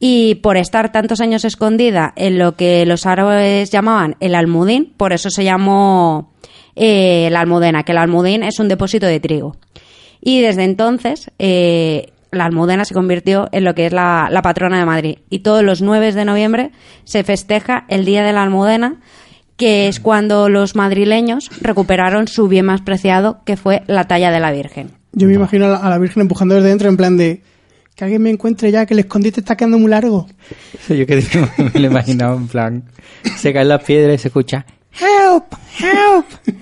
Y 0.00 0.36
por 0.36 0.56
estar 0.56 0.92
tantos 0.92 1.20
años 1.20 1.44
escondida 1.44 2.14
en 2.16 2.38
lo 2.38 2.56
que 2.56 2.86
los 2.86 3.04
árabes 3.04 3.70
llamaban 3.70 4.16
el 4.20 4.34
almudín, 4.34 4.94
por 4.96 5.12
eso 5.12 5.28
se 5.28 5.44
llamó 5.44 6.32
eh, 6.76 7.28
la 7.30 7.40
almudena, 7.40 7.82
que 7.82 7.92
el 7.92 7.98
almudín 7.98 8.44
es 8.44 8.60
un 8.60 8.68
depósito 8.68 9.04
de 9.04 9.20
trigo. 9.20 9.56
Y 10.22 10.40
desde 10.40 10.64
entonces 10.64 11.30
eh, 11.38 12.13
la 12.34 12.44
Almudena 12.44 12.84
se 12.84 12.94
convirtió 12.94 13.48
en 13.52 13.64
lo 13.64 13.74
que 13.74 13.86
es 13.86 13.92
la, 13.92 14.28
patrona 14.42 14.78
de 14.78 14.84
Madrid. 14.84 15.18
Y 15.30 15.40
todos 15.40 15.62
los 15.62 15.82
9 15.82 16.12
de 16.12 16.24
noviembre 16.24 16.70
se 17.04 17.24
festeja 17.24 17.84
el 17.88 18.04
Día 18.04 18.22
de 18.22 18.32
la 18.32 18.42
Almudena, 18.42 18.96
que 19.56 19.88
es 19.88 20.00
cuando 20.00 20.48
los 20.48 20.74
madrileños 20.74 21.50
recuperaron 21.60 22.28
su 22.28 22.48
bien 22.48 22.66
más 22.66 22.80
preciado, 22.82 23.38
que 23.44 23.56
fue 23.56 23.82
la 23.86 24.04
talla 24.04 24.30
de 24.30 24.40
la 24.40 24.52
Virgen. 24.52 24.90
Yo 25.12 25.28
me 25.28 25.34
imagino 25.34 25.66
a 25.66 25.88
la, 25.88 25.98
Virgen 25.98 26.22
empujando 26.22 26.54
desde 26.56 26.68
dentro 26.68 26.88
en 26.88 26.96
plan 26.96 27.16
de 27.16 27.42
que 27.94 28.04
alguien 28.04 28.22
me 28.22 28.30
encuentre 28.30 28.72
ya, 28.72 28.86
que 28.86 28.94
el 28.94 29.00
escondite 29.00 29.40
está 29.40 29.56
quedando 29.56 29.78
muy 29.78 29.90
largo. 29.90 30.26
Yo 30.88 31.06
que 31.06 31.22
me 31.74 31.80
lo 31.80 31.86
imaginaba 31.86 32.34
en 32.34 32.48
plan, 32.48 32.84
se 33.36 33.52
caen 33.52 33.68
las 33.68 33.84
piedras 33.84 34.16
y 34.16 34.18
se 34.18 34.28
escucha, 34.28 34.66
help, 35.00 35.44
help. 35.78 36.56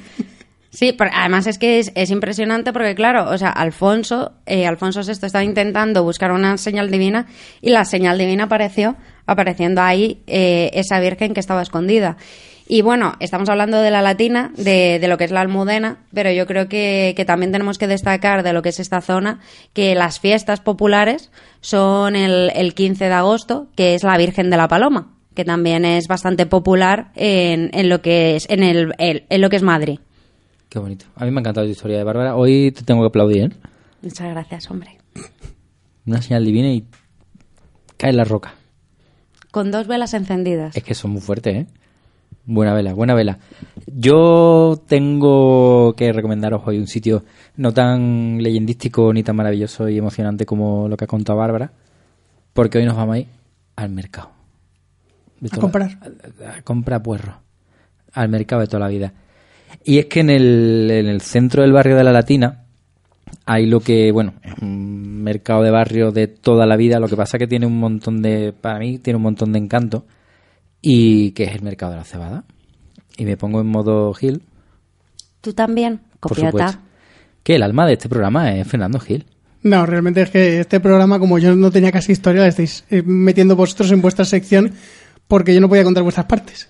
Sí, 0.72 0.96
además 0.98 1.46
es 1.46 1.58
que 1.58 1.78
es, 1.80 2.10
impresionante 2.10 2.72
porque, 2.72 2.94
claro, 2.94 3.28
o 3.28 3.36
sea, 3.36 3.50
Alfonso, 3.50 4.32
eh, 4.46 4.66
Alfonso 4.66 5.02
VI 5.02 5.26
estaba 5.26 5.44
intentando 5.44 6.02
buscar 6.02 6.32
una 6.32 6.56
señal 6.56 6.90
divina 6.90 7.26
y 7.60 7.70
la 7.70 7.84
señal 7.84 8.16
divina 8.16 8.44
apareció 8.44 8.96
apareciendo 9.26 9.82
ahí 9.82 10.22
eh, 10.26 10.70
esa 10.72 10.98
virgen 10.98 11.34
que 11.34 11.40
estaba 11.40 11.60
escondida. 11.60 12.16
Y 12.66 12.80
bueno, 12.80 13.16
estamos 13.20 13.50
hablando 13.50 13.82
de 13.82 13.90
la 13.90 14.00
latina, 14.00 14.50
de, 14.56 14.98
lo 15.06 15.18
que 15.18 15.24
es 15.24 15.30
la 15.30 15.42
almudena, 15.42 15.98
pero 16.14 16.32
yo 16.32 16.46
creo 16.46 16.70
que, 16.70 17.12
que, 17.14 17.26
también 17.26 17.52
tenemos 17.52 17.76
que 17.76 17.86
destacar 17.86 18.42
de 18.42 18.54
lo 18.54 18.62
que 18.62 18.70
es 18.70 18.80
esta 18.80 19.02
zona, 19.02 19.40
que 19.74 19.94
las 19.94 20.20
fiestas 20.20 20.60
populares 20.60 21.30
son 21.60 22.16
el, 22.16 22.50
el 22.54 22.72
15 22.72 23.04
de 23.04 23.12
agosto, 23.12 23.68
que 23.76 23.94
es 23.94 24.04
la 24.04 24.16
Virgen 24.16 24.48
de 24.48 24.56
la 24.56 24.68
Paloma, 24.68 25.12
que 25.34 25.44
también 25.44 25.84
es 25.84 26.08
bastante 26.08 26.46
popular 26.46 27.12
en, 27.14 27.68
en 27.74 27.90
lo 27.90 28.00
que 28.00 28.36
es 28.36 28.48
en, 28.48 28.62
el, 28.62 28.94
en 28.98 29.40
lo 29.42 29.50
que 29.50 29.56
es 29.56 29.62
Madrid. 29.62 29.98
Qué 30.72 30.78
bonito. 30.78 31.04
A 31.16 31.26
mí 31.26 31.30
me 31.30 31.36
ha 31.36 31.42
encantado 31.42 31.66
la 31.66 31.70
historia 31.70 31.98
de 31.98 32.04
Bárbara. 32.04 32.34
Hoy 32.34 32.72
te 32.72 32.82
tengo 32.82 33.02
que 33.02 33.08
aplaudir, 33.08 33.42
¿eh? 33.42 33.50
Muchas 34.00 34.30
gracias, 34.30 34.70
hombre. 34.70 34.96
Una 36.06 36.22
señal 36.22 36.46
divina 36.46 36.68
y 36.68 36.86
cae 37.98 38.14
la 38.14 38.24
roca. 38.24 38.54
Con 39.50 39.70
dos 39.70 39.86
velas 39.86 40.14
encendidas. 40.14 40.74
Es 40.74 40.82
que 40.82 40.94
son 40.94 41.10
muy 41.10 41.20
fuertes, 41.20 41.54
¿eh? 41.54 41.66
Buena 42.46 42.72
vela, 42.72 42.94
buena 42.94 43.12
vela. 43.12 43.38
Yo 43.86 44.82
tengo 44.86 45.92
que 45.94 46.10
recomendaros 46.10 46.62
hoy 46.64 46.78
un 46.78 46.86
sitio 46.86 47.22
no 47.56 47.74
tan 47.74 48.42
leyendístico 48.42 49.12
ni 49.12 49.22
tan 49.22 49.36
maravilloso 49.36 49.90
y 49.90 49.98
emocionante 49.98 50.46
como 50.46 50.88
lo 50.88 50.96
que 50.96 51.04
ha 51.04 51.06
contado 51.06 51.38
Bárbara, 51.38 51.70
porque 52.54 52.78
hoy 52.78 52.86
nos 52.86 52.96
vamos 52.96 53.16
a 53.16 53.18
ir 53.18 53.26
al 53.76 53.90
mercado. 53.90 54.30
a 55.50 55.56
comprar. 55.58 55.98
A, 56.48 56.62
comprar 56.62 57.02
puerro. 57.02 57.42
Al 58.14 58.30
mercado 58.30 58.62
de 58.62 58.68
toda 58.68 58.80
la 58.80 58.88
vida. 58.88 59.12
Y 59.84 59.98
es 59.98 60.06
que 60.06 60.20
en 60.20 60.30
el, 60.30 60.88
en 60.90 61.06
el 61.06 61.20
centro 61.20 61.62
del 61.62 61.72
barrio 61.72 61.96
de 61.96 62.04
la 62.04 62.12
Latina 62.12 62.62
hay 63.44 63.66
lo 63.66 63.80
que, 63.80 64.12
bueno, 64.12 64.34
es 64.42 64.54
un 64.60 65.22
mercado 65.22 65.62
de 65.62 65.70
barrio 65.70 66.12
de 66.12 66.26
toda 66.26 66.66
la 66.66 66.76
vida, 66.76 67.00
lo 67.00 67.08
que 67.08 67.16
pasa 67.16 67.38
que 67.38 67.46
tiene 67.46 67.66
un 67.66 67.78
montón 67.78 68.22
de, 68.22 68.52
para 68.52 68.78
mí, 68.78 68.98
tiene 68.98 69.16
un 69.16 69.22
montón 69.22 69.52
de 69.52 69.58
encanto, 69.58 70.06
y 70.80 71.32
que 71.32 71.44
es 71.44 71.54
el 71.54 71.62
mercado 71.62 71.92
de 71.92 71.98
la 71.98 72.04
cebada. 72.04 72.44
Y 73.16 73.24
me 73.24 73.36
pongo 73.36 73.60
en 73.60 73.66
modo 73.66 74.12
Gil. 74.14 74.42
Tú 75.40 75.52
también, 75.52 76.00
copiata. 76.20 76.80
Que 77.42 77.56
el 77.56 77.62
alma 77.62 77.86
de 77.86 77.94
este 77.94 78.08
programa 78.08 78.54
es 78.54 78.66
Fernando 78.66 79.00
Gil. 79.00 79.26
No, 79.62 79.86
realmente 79.86 80.22
es 80.22 80.30
que 80.30 80.60
este 80.60 80.80
programa, 80.80 81.18
como 81.18 81.38
yo 81.38 81.54
no 81.54 81.70
tenía 81.70 81.92
casi 81.92 82.12
historia, 82.12 82.42
lo 82.42 82.48
estáis 82.48 82.84
eh, 82.90 83.02
metiendo 83.04 83.54
vosotros 83.54 83.90
en 83.92 84.02
vuestra 84.02 84.24
sección 84.24 84.72
porque 85.28 85.54
yo 85.54 85.60
no 85.60 85.68
podía 85.68 85.84
contar 85.84 86.02
vuestras 86.02 86.26
partes. 86.26 86.68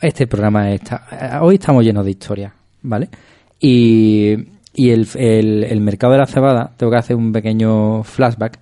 Este 0.00 0.26
programa 0.26 0.70
está. 0.70 1.06
Eh, 1.10 1.38
hoy 1.40 1.56
estamos 1.56 1.84
llenos 1.84 2.04
de 2.04 2.10
historia, 2.10 2.54
¿vale? 2.82 3.08
Y, 3.60 4.34
y 4.74 4.90
el, 4.90 5.08
el, 5.16 5.80
mercado 5.80 6.12
de 6.12 6.18
la 6.20 6.26
cebada, 6.26 6.72
tengo 6.76 6.92
que 6.92 6.98
hacer 6.98 7.16
un 7.16 7.32
pequeño 7.32 8.04
flashback 8.04 8.60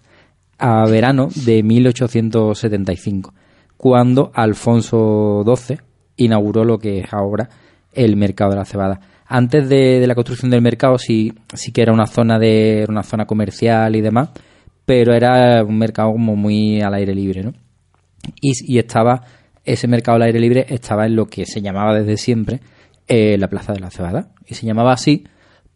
a 0.58 0.86
verano 0.86 1.28
de 1.44 1.62
1875, 1.62 3.34
cuando 3.76 4.30
Alfonso 4.34 5.44
XII 5.44 5.78
inauguró 6.16 6.64
lo 6.64 6.78
que 6.78 7.00
es 7.00 7.12
ahora 7.12 7.48
el 7.92 8.16
mercado 8.16 8.52
de 8.52 8.56
la 8.56 8.64
cebada. 8.64 9.00
Antes 9.26 9.68
de, 9.68 10.06
la 10.06 10.14
construcción 10.14 10.50
del 10.50 10.62
mercado 10.62 10.98
sí, 10.98 11.32
sí 11.52 11.72
que 11.72 11.82
era 11.82 11.92
una 11.92 12.06
zona 12.06 12.38
de 12.38 12.86
una 12.88 13.02
zona 13.02 13.26
comercial 13.26 13.96
y 13.96 14.00
demás, 14.00 14.30
pero 14.86 15.14
era 15.14 15.64
un 15.64 15.78
mercado 15.78 16.12
como 16.12 16.36
muy 16.36 16.80
al 16.80 16.94
aire 16.94 17.14
libre, 17.14 17.42
¿no? 17.42 17.52
Y, 18.40 18.52
y 18.74 18.78
estaba 18.78 19.22
ese 19.66 19.88
mercado 19.88 20.16
al 20.16 20.22
aire 20.22 20.40
libre 20.40 20.66
estaba 20.68 21.06
en 21.06 21.16
lo 21.16 21.26
que 21.26 21.44
se 21.44 21.60
llamaba 21.60 21.94
desde 21.94 22.16
siempre 22.16 22.60
eh, 23.08 23.36
la 23.38 23.48
Plaza 23.48 23.72
de 23.72 23.80
la 23.80 23.90
Cebada. 23.90 24.28
Y 24.46 24.54
se 24.54 24.66
llamaba 24.66 24.92
así 24.92 25.24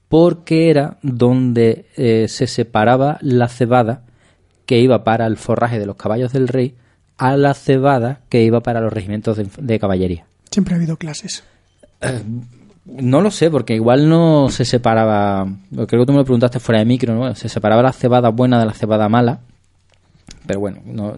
porque 0.08 0.70
era 0.70 0.98
donde 1.02 1.86
eh, 1.96 2.26
se 2.28 2.46
separaba 2.46 3.18
la 3.20 3.48
cebada 3.48 4.02
que 4.66 4.80
iba 4.80 5.04
para 5.04 5.26
el 5.26 5.36
forraje 5.36 5.78
de 5.78 5.86
los 5.86 5.96
caballos 5.96 6.32
del 6.32 6.48
rey 6.48 6.74
a 7.18 7.36
la 7.36 7.54
cebada 7.54 8.20
que 8.28 8.42
iba 8.42 8.60
para 8.60 8.80
los 8.80 8.92
regimientos 8.92 9.36
de, 9.36 9.78
caballería. 9.78 10.24
Siempre 10.50 10.74
ha 10.74 10.78
habido 10.78 10.96
clases. 10.96 11.44
Eh, 12.00 12.22
no 12.86 13.20
lo 13.20 13.30
sé, 13.30 13.50
porque 13.50 13.74
igual 13.74 14.08
no 14.08 14.48
se 14.48 14.64
separaba. 14.64 15.46
Creo 15.70 15.86
que 15.86 16.06
tú 16.06 16.12
me 16.12 16.18
lo 16.18 16.24
preguntaste 16.24 16.60
fuera 16.60 16.78
de 16.78 16.86
micro, 16.86 17.14
¿no? 17.14 17.34
Se 17.34 17.48
separaba 17.48 17.82
la 17.82 17.92
cebada 17.92 18.30
buena 18.30 18.58
de 18.58 18.66
la 18.66 18.72
cebada 18.72 19.08
mala 19.08 19.40
pero 20.46 20.60
bueno, 20.60 20.80
no, 20.84 21.14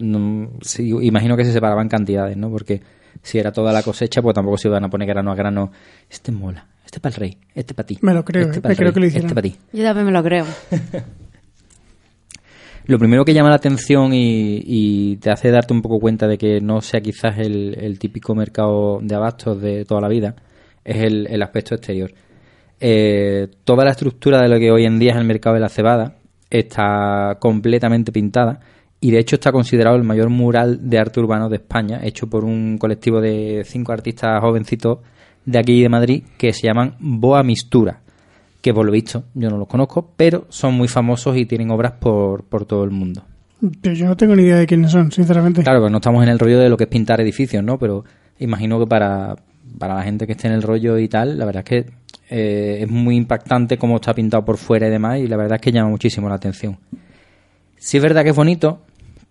imagino 1.01 1.37
que 1.37 1.45
se 1.45 1.53
separaban 1.53 1.87
cantidades, 1.87 2.37
¿no? 2.37 2.49
Porque 2.49 2.81
si 3.21 3.37
era 3.37 3.51
toda 3.51 3.71
la 3.71 3.83
cosecha, 3.83 4.21
pues 4.21 4.35
tampoco 4.35 4.57
se 4.57 4.67
iban 4.67 4.83
a 4.83 4.89
poner 4.89 5.07
grano 5.07 5.31
a 5.31 5.35
grano. 5.35 5.71
Este 6.09 6.31
mola, 6.31 6.67
este 6.85 6.99
para 6.99 7.15
el 7.15 7.19
rey, 7.19 7.37
este 7.55 7.73
para 7.73 7.87
ti. 7.87 7.97
Me 8.01 8.13
lo 8.13 8.23
creo, 8.23 8.51
este 8.51 8.59
eh, 8.59 8.75
creo 8.75 8.93
que 8.93 8.99
lo 8.99 9.05
hicieron. 9.05 9.27
Este 9.27 9.35
para 9.35 9.47
ti. 9.47 9.55
Yo 9.71 9.83
también 9.83 10.05
me 10.05 10.11
lo 10.11 10.23
creo. 10.23 10.45
lo 12.85 12.99
primero 12.99 13.23
que 13.23 13.33
llama 13.33 13.49
la 13.49 13.55
atención 13.55 14.11
y, 14.13 15.17
te 15.17 15.31
hace 15.31 15.51
darte 15.51 15.73
un 15.73 15.81
poco 15.81 15.99
cuenta 15.99 16.27
de 16.27 16.37
que 16.37 16.59
no 16.59 16.81
sea 16.81 17.01
quizás 17.01 17.37
el, 17.39 17.97
típico 17.99 18.35
mercado 18.35 18.99
de 19.01 19.15
abastos 19.15 19.61
de 19.61 19.85
toda 19.85 20.01
la 20.01 20.09
vida 20.09 20.35
es 20.83 21.01
el, 21.01 21.41
aspecto 21.41 21.75
exterior. 21.75 22.11
Eh, 22.79 23.47
toda 23.63 23.85
la 23.85 23.91
estructura 23.91 24.41
de 24.41 24.49
lo 24.49 24.59
que 24.59 24.69
hoy 24.69 24.85
en 24.85 24.99
día 24.99 25.11
es 25.11 25.17
el 25.17 25.23
mercado 25.23 25.53
de 25.53 25.61
la 25.61 25.69
cebada 25.69 26.17
está 26.49 27.37
completamente 27.39 28.11
pintada 28.11 28.59
y 29.03 29.11
de 29.11 29.19
hecho 29.19 29.35
está 29.35 29.51
considerado 29.51 29.97
el 29.97 30.03
mayor 30.05 30.29
mural 30.29 30.89
de 30.89 30.97
arte 30.97 31.19
urbano 31.19 31.49
de 31.49 31.57
España, 31.57 31.99
hecho 32.03 32.27
por 32.27 32.45
un 32.45 32.77
colectivo 32.77 33.19
de 33.19 33.63
cinco 33.65 33.91
artistas 33.91 34.39
jovencitos 34.39 34.99
de 35.45 35.59
aquí 35.59 35.81
de 35.81 35.89
Madrid 35.89 36.23
que 36.37 36.53
se 36.53 36.67
llaman 36.67 36.95
Boa 37.01 37.43
Mistura, 37.43 37.99
que 38.61 38.73
por 38.73 38.85
lo 38.85 38.93
visto 38.93 39.25
yo 39.33 39.49
no 39.49 39.57
los 39.57 39.67
conozco, 39.67 40.13
pero 40.15 40.45
son 40.47 40.75
muy 40.75 40.87
famosos 40.87 41.35
y 41.35 41.45
tienen 41.45 41.69
obras 41.69 41.91
por, 41.99 42.45
por 42.45 42.63
todo 42.63 42.85
el 42.85 42.91
mundo. 42.91 43.25
Pero 43.81 43.93
yo 43.93 44.05
no 44.05 44.15
tengo 44.15 44.37
ni 44.37 44.43
idea 44.43 44.55
de 44.55 44.65
quiénes 44.65 44.91
son, 44.91 45.11
sinceramente. 45.11 45.63
Claro, 45.63 45.83
que 45.83 45.89
no 45.89 45.97
estamos 45.97 46.23
en 46.23 46.29
el 46.29 46.39
rollo 46.39 46.59
de 46.59 46.69
lo 46.69 46.77
que 46.77 46.85
es 46.85 46.89
pintar 46.89 47.19
edificios, 47.19 47.61
¿no? 47.61 47.77
Pero 47.77 48.05
imagino 48.39 48.79
que 48.79 48.87
para, 48.87 49.35
para 49.77 49.95
la 49.95 50.03
gente 50.03 50.25
que 50.25 50.31
esté 50.31 50.47
en 50.47 50.53
el 50.53 50.61
rollo 50.61 50.97
y 50.97 51.09
tal, 51.09 51.37
la 51.37 51.43
verdad 51.43 51.65
es 51.65 51.69
que 51.69 51.91
eh, 52.29 52.83
es 52.83 52.89
muy 52.89 53.17
impactante 53.17 53.77
cómo 53.77 53.97
está 53.97 54.13
pintado 54.13 54.45
por 54.45 54.55
fuera 54.55 54.87
y 54.87 54.91
demás, 54.91 55.19
y 55.19 55.27
la 55.27 55.35
verdad 55.35 55.55
es 55.55 55.61
que 55.61 55.73
llama 55.73 55.89
muchísimo 55.89 56.29
la 56.29 56.35
atención. 56.35 56.77
Sí 57.75 57.97
es 57.97 58.03
verdad 58.03 58.23
que 58.23 58.29
es 58.29 58.35
bonito, 58.35 58.79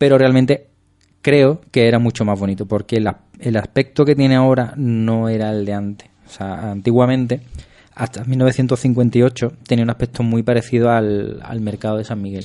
pero 0.02 0.18
realmente 0.18 0.66
creo 1.20 1.60
que 1.70 1.86
era 1.86 2.00
mucho 2.00 2.24
más 2.24 2.36
bonito, 2.36 2.66
porque 2.66 2.96
el 2.96 3.56
aspecto 3.56 4.04
que 4.04 4.16
tiene 4.16 4.34
ahora 4.34 4.74
no 4.76 5.28
era 5.28 5.50
el 5.50 5.64
de 5.64 5.74
antes. 5.74 6.10
O 6.26 6.28
sea, 6.28 6.72
antiguamente, 6.72 7.40
hasta 7.94 8.24
1958, 8.24 9.52
tenía 9.64 9.84
un 9.84 9.90
aspecto 9.90 10.24
muy 10.24 10.42
parecido 10.42 10.90
al, 10.90 11.60
mercado 11.60 11.98
de 11.98 12.04
San 12.04 12.20
Miguel, 12.20 12.44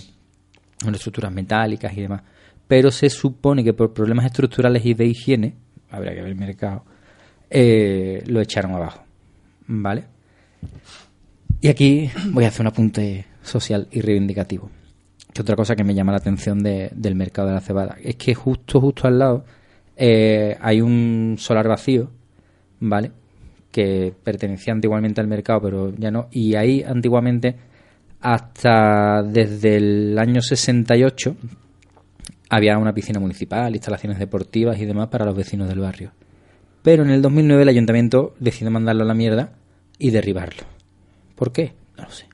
con 0.84 0.94
estructuras 0.94 1.34
metálicas 1.34 1.98
y 1.98 2.02
demás. 2.02 2.22
pero 2.68 2.92
se 2.92 3.10
supone 3.10 3.64
que 3.64 3.74
por 3.74 3.92
problemas 3.92 4.26
estructurales 4.26 4.86
y 4.86 4.94
de 4.94 5.08
higiene, 5.08 5.56
habría 5.90 6.14
que 6.14 6.22
ver 6.22 6.30
el 6.30 6.36
mercado, 6.36 6.86
eh, 7.50 8.22
lo 8.28 8.40
echaron 8.40 8.74
abajo. 8.74 9.04
¿Vale? 9.66 10.04
Y 11.60 11.70
aquí 11.70 12.12
voy 12.30 12.46
a 12.46 12.50
hacer 12.50 12.62
un 12.62 12.68
apunte 12.68 13.26
social 13.42 13.88
y 13.90 14.02
reivindicativo. 14.02 14.70
Que 15.38 15.42
otra 15.44 15.56
cosa 15.56 15.76
que 15.76 15.84
me 15.84 15.94
llama 15.94 16.12
la 16.12 16.18
atención 16.18 16.64
de- 16.64 16.90
del 16.96 17.14
mercado 17.16 17.50
de 17.50 17.54
la 17.54 17.62
cebada 17.62 17.96
es 18.04 18.16
que 18.16 18.34
justo, 18.34 18.82
justo 18.82 19.08
al 19.08 19.20
lado 19.20 19.46
eh, 19.96 20.58
hay 20.60 20.82
un 20.82 21.36
solar 21.38 21.68
vacío, 21.68 22.10
¿vale? 22.80 23.12
Que 23.72 24.14
pertenecía 24.24 24.74
antiguamente 24.74 25.22
al 25.22 25.28
mercado, 25.28 25.62
pero 25.62 25.94
ya 25.96 26.10
no. 26.12 26.28
Y 26.32 26.56
ahí 26.56 26.82
antiguamente, 26.84 27.56
hasta 28.20 29.22
desde 29.24 29.76
el 29.78 30.18
año 30.20 30.42
68, 30.42 31.36
había 32.50 32.78
una 32.78 32.94
piscina 32.94 33.20
municipal, 33.20 33.74
instalaciones 33.76 34.18
deportivas 34.20 34.80
y 34.80 34.86
demás 34.86 35.10
para 35.10 35.26
los 35.26 35.36
vecinos 35.36 35.68
del 35.68 35.80
barrio. 35.80 36.12
Pero 36.82 37.04
en 37.04 37.10
el 37.12 37.22
2009 37.22 37.64
el 37.64 37.70
ayuntamiento 37.70 38.34
decidió 38.40 38.72
mandarlo 38.72 39.04
a 39.04 39.08
la 39.08 39.14
mierda 39.14 39.52
y 40.00 40.10
derribarlo. 40.12 40.64
¿Por 41.36 41.52
qué? 41.52 41.74
No 41.98 42.06
lo 42.06 42.10
sé. 42.12 42.26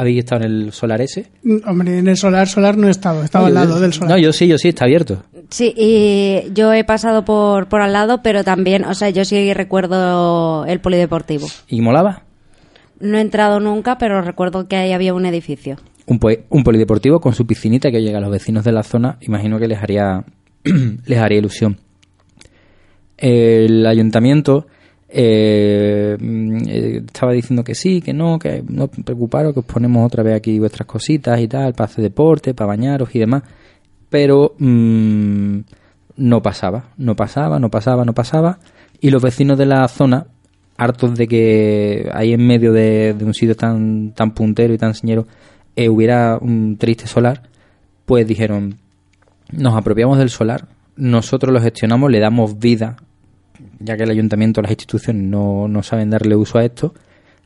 ¿Habéis 0.00 0.20
estado 0.20 0.44
en 0.44 0.50
el 0.50 0.72
solar 0.72 1.00
ese? 1.02 1.26
Mm, 1.42 1.56
Hombre, 1.68 1.98
en 1.98 2.08
el 2.08 2.16
solar, 2.16 2.48
solar 2.48 2.76
no 2.78 2.88
he 2.88 2.90
estado, 2.90 3.22
estaba 3.22 3.48
al 3.48 3.54
No, 3.54 3.60
lado 3.60 3.80
del 3.80 3.92
solar. 3.92 4.10
No, 4.12 4.18
yo 4.18 4.32
sí, 4.32 4.46
yo 4.48 4.56
sí, 4.56 4.68
está 4.68 4.86
abierto. 4.86 5.22
Sí, 5.50 5.74
y 5.76 6.52
yo 6.54 6.72
he 6.72 6.84
pasado 6.84 7.24
por, 7.24 7.68
por 7.68 7.82
al 7.82 7.92
lado, 7.92 8.22
pero 8.22 8.42
también, 8.42 8.84
o 8.84 8.94
sea, 8.94 9.10
yo 9.10 9.24
sí 9.26 9.52
recuerdo 9.52 10.64
el 10.64 10.80
polideportivo. 10.80 11.46
¿Y 11.68 11.82
molaba? 11.82 12.22
No 12.98 13.18
he 13.18 13.20
entrado 13.20 13.60
nunca, 13.60 13.98
pero 13.98 14.22
recuerdo 14.22 14.68
que 14.68 14.76
ahí 14.76 14.92
había 14.92 15.12
un 15.12 15.26
edificio. 15.26 15.76
Un, 16.06 16.18
po- 16.18 16.30
un 16.48 16.64
polideportivo 16.64 17.20
con 17.20 17.34
su 17.34 17.46
piscinita 17.46 17.90
que 17.90 18.00
llega 18.00 18.18
a 18.18 18.20
los 18.22 18.30
vecinos 18.30 18.64
de 18.64 18.72
la 18.72 18.82
zona, 18.82 19.18
imagino 19.20 19.58
que 19.58 19.68
les 19.68 19.82
haría, 19.82 20.24
les 20.64 21.18
haría 21.18 21.38
ilusión. 21.38 21.78
El 23.18 23.86
ayuntamiento 23.86 24.66
eh, 25.12 26.16
mm, 26.18 26.56
eh, 26.68 27.02
estaba 27.06 27.32
diciendo 27.32 27.64
que 27.64 27.74
sí, 27.74 28.00
que 28.00 28.12
no, 28.12 28.38
que 28.38 28.62
no 28.68 28.84
os 28.84 28.90
preocuparos, 28.90 29.52
que 29.52 29.60
os 29.60 29.66
ponemos 29.66 30.06
otra 30.06 30.22
vez 30.22 30.34
aquí 30.36 30.58
vuestras 30.58 30.86
cositas 30.86 31.40
y 31.40 31.48
tal, 31.48 31.74
para 31.74 31.90
hacer 31.90 32.02
deporte, 32.02 32.54
para 32.54 32.68
bañaros 32.68 33.14
y 33.14 33.18
demás. 33.18 33.42
Pero 34.08 34.54
mm, 34.58 35.58
no 36.16 36.42
pasaba, 36.42 36.90
no 36.96 37.16
pasaba, 37.16 37.58
no 37.58 37.70
pasaba, 37.70 38.04
no 38.04 38.14
pasaba. 38.14 38.58
Y 39.00 39.10
los 39.10 39.22
vecinos 39.22 39.58
de 39.58 39.66
la 39.66 39.86
zona, 39.88 40.26
hartos 40.76 41.14
de 41.16 41.26
que 41.28 42.08
ahí 42.12 42.32
en 42.32 42.46
medio 42.46 42.72
de, 42.72 43.14
de 43.14 43.24
un 43.24 43.34
sitio 43.34 43.56
tan, 43.56 44.12
tan 44.12 44.32
puntero 44.32 44.72
y 44.74 44.78
tan 44.78 44.94
señero 44.94 45.26
eh, 45.76 45.88
hubiera 45.88 46.38
un 46.40 46.76
triste 46.76 47.06
solar, 47.06 47.42
pues 48.06 48.26
dijeron, 48.26 48.76
nos 49.52 49.76
apropiamos 49.76 50.18
del 50.18 50.30
solar, 50.30 50.66
nosotros 50.96 51.52
lo 51.52 51.60
gestionamos, 51.60 52.10
le 52.10 52.20
damos 52.20 52.58
vida, 52.58 52.96
ya 53.78 53.96
que 53.96 54.04
el 54.04 54.10
ayuntamiento, 54.10 54.62
las 54.62 54.70
instituciones 54.70 55.22
no, 55.22 55.68
no 55.68 55.82
saben 55.82 56.10
darle 56.10 56.36
uso 56.36 56.58
a 56.58 56.64
esto, 56.64 56.94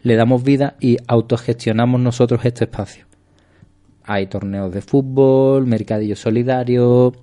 le 0.02 0.16
damos 0.16 0.44
vida 0.44 0.76
y 0.80 0.98
autogestionamos 1.06 2.00
nosotros 2.00 2.44
este 2.44 2.64
espacio. 2.64 3.06
Hay 4.04 4.26
torneos 4.26 4.72
de 4.72 4.82
fútbol, 4.82 5.66
mercadillos 5.66 6.18
solidarios, 6.18 7.14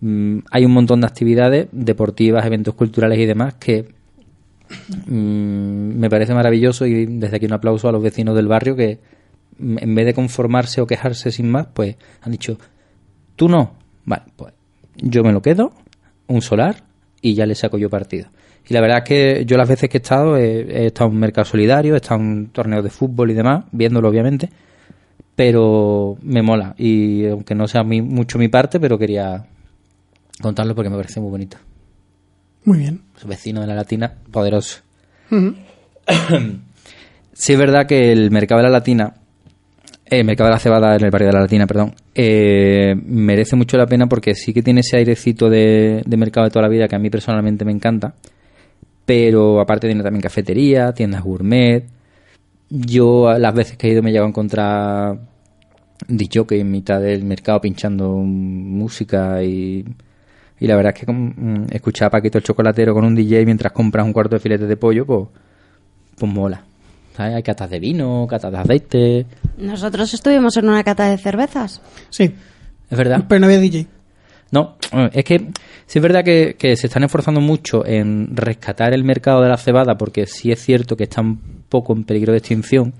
mm, 0.00 0.38
hay 0.50 0.64
un 0.64 0.72
montón 0.72 1.00
de 1.00 1.08
actividades 1.08 1.68
deportivas, 1.72 2.46
eventos 2.46 2.74
culturales 2.74 3.18
y 3.18 3.26
demás 3.26 3.54
que 3.54 3.92
mm, 5.06 5.98
me 5.98 6.08
parece 6.08 6.32
maravilloso 6.32 6.86
y 6.86 7.06
desde 7.06 7.36
aquí 7.36 7.46
un 7.46 7.52
aplauso 7.52 7.88
a 7.88 7.92
los 7.92 8.02
vecinos 8.02 8.36
del 8.36 8.46
barrio 8.46 8.76
que 8.76 9.00
mm, 9.58 9.78
en 9.80 9.94
vez 9.94 10.06
de 10.06 10.14
conformarse 10.14 10.80
o 10.80 10.86
quejarse 10.86 11.32
sin 11.32 11.50
más, 11.50 11.66
pues 11.74 11.96
han 12.22 12.30
dicho, 12.30 12.58
tú 13.34 13.48
no, 13.48 13.72
vale, 14.04 14.22
pues 14.36 14.54
yo 14.96 15.24
me 15.24 15.32
lo 15.32 15.42
quedo, 15.42 15.72
un 16.28 16.42
solar 16.42 16.89
y 17.22 17.34
ya 17.34 17.46
le 17.46 17.54
saco 17.54 17.78
yo 17.78 17.88
partido. 17.90 18.28
Y 18.68 18.74
la 18.74 18.80
verdad 18.80 18.98
es 18.98 19.04
que 19.04 19.44
yo 19.46 19.56
las 19.56 19.68
veces 19.68 19.88
que 19.88 19.98
he 19.98 20.00
estado, 20.00 20.36
he, 20.36 20.60
he 20.82 20.86
estado 20.86 21.08
en 21.10 21.14
un 21.16 21.20
mercado 21.20 21.44
solidario, 21.44 21.94
he 21.94 21.96
estado 21.96 22.20
en 22.20 22.46
torneos 22.48 22.84
de 22.84 22.90
fútbol 22.90 23.30
y 23.30 23.34
demás, 23.34 23.64
viéndolo 23.72 24.08
obviamente, 24.08 24.48
pero 25.34 26.16
me 26.22 26.42
mola. 26.42 26.74
Y 26.78 27.26
aunque 27.26 27.54
no 27.54 27.66
sea 27.66 27.82
mi- 27.82 28.02
mucho 28.02 28.38
mi 28.38 28.48
parte, 28.48 28.78
pero 28.78 28.98
quería 28.98 29.46
contarlo 30.42 30.74
porque 30.74 30.90
me 30.90 30.96
parece 30.96 31.20
muy 31.20 31.30
bonito. 31.30 31.56
Muy 32.64 32.78
bien. 32.78 33.00
Su 33.16 33.26
vecino 33.26 33.60
de 33.62 33.66
la 33.66 33.74
Latina, 33.74 34.12
poderoso. 34.30 34.80
Sí 37.32 37.52
es 37.54 37.58
verdad 37.58 37.86
que 37.86 38.12
el 38.12 38.30
mercado 38.30 38.58
de 38.60 38.64
la 38.68 38.72
Latina, 38.72 39.14
el 40.10 40.24
mercado 40.24 40.48
de 40.48 40.54
la 40.54 40.58
cebada 40.58 40.96
en 40.96 41.04
el 41.04 41.10
barrio 41.10 41.28
de 41.28 41.34
la 41.34 41.40
Latina, 41.40 41.66
perdón, 41.66 41.94
eh, 42.14 42.94
merece 43.06 43.54
mucho 43.54 43.76
la 43.76 43.86
pena 43.86 44.08
porque 44.08 44.34
sí 44.34 44.52
que 44.52 44.62
tiene 44.62 44.80
ese 44.80 44.96
airecito 44.96 45.48
de, 45.48 46.02
mercado 46.08 46.44
de 46.46 46.50
toda 46.50 46.62
la 46.62 46.68
vida 46.68 46.88
que 46.88 46.96
a 46.96 46.98
mí 46.98 47.10
personalmente 47.10 47.64
me 47.64 47.72
encanta. 47.72 48.14
Pero 49.06 49.60
aparte 49.60 49.86
tiene 49.86 50.02
también 50.02 50.22
cafetería, 50.22 50.92
tiendas 50.92 51.22
gourmet. 51.22 51.84
Yo 52.68 53.32
las 53.38 53.54
veces 53.54 53.76
que 53.76 53.88
he 53.88 53.92
ido 53.92 54.02
me 54.02 54.12
llego 54.12 54.24
a 54.24 54.28
encontrar 54.28 55.18
dicho 56.08 56.46
que 56.46 56.58
en 56.60 56.70
mitad 56.70 57.00
del 57.00 57.24
mercado 57.24 57.60
pinchando 57.60 58.10
música 58.10 59.42
y, 59.42 59.84
y 60.58 60.66
la 60.66 60.76
verdad 60.76 60.94
es 60.96 61.04
que 61.04 61.12
mm, 61.12 61.66
escuchar 61.72 62.08
a 62.08 62.10
Paquito 62.10 62.38
el 62.38 62.44
chocolatero 62.44 62.94
con 62.94 63.04
un 63.04 63.14
DJ 63.14 63.44
mientras 63.44 63.72
compras 63.72 64.04
un 64.06 64.12
cuarto 64.12 64.36
de 64.36 64.40
filete 64.40 64.66
de 64.66 64.76
pollo, 64.76 65.06
pues, 65.06 65.28
pues 66.18 66.32
mola. 66.32 66.69
¿Sabes? 67.16 67.34
Hay 67.36 67.42
catas 67.42 67.70
de 67.70 67.80
vino, 67.80 68.26
catas 68.28 68.52
de 68.52 68.58
aceite. 68.58 69.26
Nosotros 69.58 70.12
estuvimos 70.14 70.56
en 70.56 70.68
una 70.68 70.84
cata 70.84 71.08
de 71.10 71.18
cervezas. 71.18 71.82
Sí, 72.08 72.32
Es 72.90 72.98
verdad. 72.98 73.24
pero 73.28 73.40
no 73.40 73.46
había 73.46 73.58
DJ. 73.58 73.86
No, 74.52 74.76
es 75.12 75.24
que 75.24 75.38
sí 75.86 75.98
es 75.98 76.02
verdad 76.02 76.24
que, 76.24 76.56
que 76.58 76.74
se 76.76 76.88
están 76.88 77.04
esforzando 77.04 77.40
mucho 77.40 77.86
en 77.86 78.36
rescatar 78.36 78.92
el 78.92 79.04
mercado 79.04 79.42
de 79.42 79.48
la 79.48 79.56
cebada 79.56 79.96
porque 79.96 80.26
sí 80.26 80.50
es 80.50 80.60
cierto 80.60 80.96
que 80.96 81.04
está 81.04 81.20
un 81.20 81.62
poco 81.68 81.92
en 81.92 82.02
peligro 82.02 82.32
de 82.32 82.38
extinción 82.38 82.92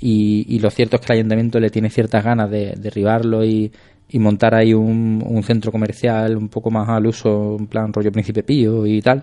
y, 0.00 0.44
y 0.48 0.58
lo 0.58 0.68
cierto 0.70 0.96
es 0.96 1.02
que 1.02 1.12
el 1.12 1.18
ayuntamiento 1.20 1.60
le 1.60 1.70
tiene 1.70 1.90
ciertas 1.90 2.24
ganas 2.24 2.50
de 2.50 2.74
derribarlo 2.76 3.44
y, 3.44 3.70
y 4.08 4.18
montar 4.18 4.56
ahí 4.56 4.74
un, 4.74 5.22
un 5.24 5.42
centro 5.44 5.70
comercial 5.70 6.36
un 6.36 6.48
poco 6.48 6.72
más 6.72 6.88
al 6.88 7.06
uso, 7.06 7.56
en 7.56 7.68
plan 7.68 7.92
rollo 7.92 8.10
Príncipe 8.10 8.42
Pío 8.42 8.84
y 8.84 9.00
tal, 9.00 9.22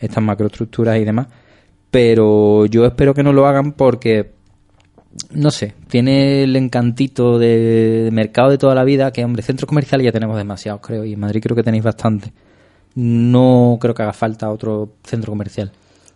estas 0.00 0.22
macroestructuras 0.22 0.98
y 1.00 1.04
demás. 1.04 1.26
Pero 1.94 2.66
yo 2.66 2.84
espero 2.86 3.14
que 3.14 3.22
no 3.22 3.32
lo 3.32 3.46
hagan 3.46 3.70
porque 3.72 4.32
no 5.30 5.52
sé, 5.52 5.74
tiene 5.86 6.42
el 6.42 6.56
encantito 6.56 7.38
de 7.38 8.08
mercado 8.12 8.50
de 8.50 8.58
toda 8.58 8.74
la 8.74 8.82
vida, 8.82 9.12
que 9.12 9.24
hombre, 9.24 9.42
centros 9.44 9.68
comerciales 9.68 10.04
ya 10.04 10.10
tenemos 10.10 10.36
demasiados, 10.36 10.80
creo, 10.84 11.04
y 11.04 11.12
en 11.12 11.20
Madrid 11.20 11.40
creo 11.40 11.54
que 11.54 11.62
tenéis 11.62 11.84
bastante. 11.84 12.32
No 12.96 13.78
creo 13.80 13.94
que 13.94 14.02
haga 14.02 14.12
falta 14.12 14.50
otro 14.50 14.94
centro 15.04 15.30
comercial. 15.30 15.70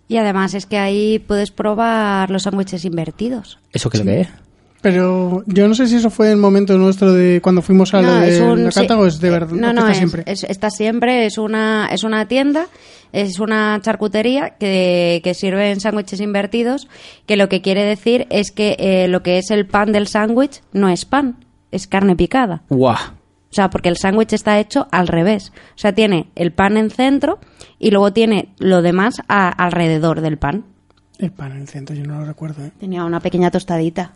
Y 0.08 0.16
además 0.16 0.54
es 0.54 0.66
que 0.66 0.78
ahí 0.78 1.20
puedes 1.20 1.52
probar 1.52 2.28
los 2.30 2.42
sándwiches 2.42 2.84
invertidos. 2.84 3.60
¿Eso 3.72 3.88
qué 3.88 3.98
lo 3.98 4.04
que 4.04 4.20
es? 4.22 4.28
Pero 4.80 5.44
yo 5.46 5.68
no 5.68 5.74
sé 5.76 5.86
si 5.86 5.94
eso 5.96 6.10
fue 6.10 6.30
el 6.32 6.36
momento 6.36 6.76
nuestro 6.76 7.12
de 7.12 7.40
cuando 7.40 7.62
fuimos 7.62 7.94
a 7.94 8.02
lo 8.02 8.08
No, 8.14 8.20
de 8.20 8.28
es 8.36 8.40
un- 8.40 8.64
la 8.64 8.70
sí, 8.72 8.80
cata 8.80 8.96
o 8.98 9.06
es 9.06 9.20
de 9.20 9.30
verdad. 9.30 9.52
No, 9.56 9.72
no, 9.72 9.80
está 9.82 9.90
es, 9.92 9.96
siempre. 9.98 10.22
es- 10.26 10.44
está 10.44 10.70
siempre. 10.70 11.26
Es 11.26 11.38
una, 11.38 11.88
es 11.92 12.04
una 12.04 12.26
tienda, 12.26 12.66
es 13.12 13.38
una 13.40 13.78
charcutería 13.82 14.50
que, 14.58 15.20
que 15.24 15.34
sirve 15.34 15.70
en 15.70 15.80
sándwiches 15.80 16.20
invertidos, 16.20 16.88
que 17.26 17.36
lo 17.36 17.48
que 17.48 17.60
quiere 17.62 17.84
decir 17.84 18.26
es 18.30 18.50
que 18.52 18.76
eh, 18.78 19.08
lo 19.08 19.22
que 19.22 19.38
es 19.38 19.50
el 19.50 19.66
pan 19.66 19.92
del 19.92 20.06
sándwich 20.06 20.62
no 20.72 20.88
es 20.88 21.04
pan, 21.04 21.36
es 21.70 21.86
carne 21.86 22.16
picada. 22.16 22.62
¡Guau! 22.68 22.94
O 23.50 23.54
sea, 23.54 23.70
porque 23.70 23.88
el 23.88 23.96
sándwich 23.96 24.34
está 24.34 24.58
hecho 24.60 24.88
al 24.90 25.08
revés. 25.08 25.52
O 25.74 25.78
sea, 25.78 25.94
tiene 25.94 26.28
el 26.34 26.52
pan 26.52 26.76
en 26.76 26.90
centro 26.90 27.38
y 27.78 27.90
luego 27.90 28.12
tiene 28.12 28.50
lo 28.58 28.82
demás 28.82 29.22
a- 29.26 29.48
alrededor 29.48 30.20
del 30.20 30.36
pan. 30.36 30.64
El 31.18 31.32
pan 31.32 31.52
en 31.52 31.62
el 31.62 31.68
centro, 31.68 31.96
yo 31.96 32.04
no 32.04 32.20
lo 32.20 32.26
recuerdo. 32.26 32.64
¿eh? 32.64 32.72
Tenía 32.78 33.04
una 33.04 33.20
pequeña 33.20 33.50
tostadita. 33.50 34.12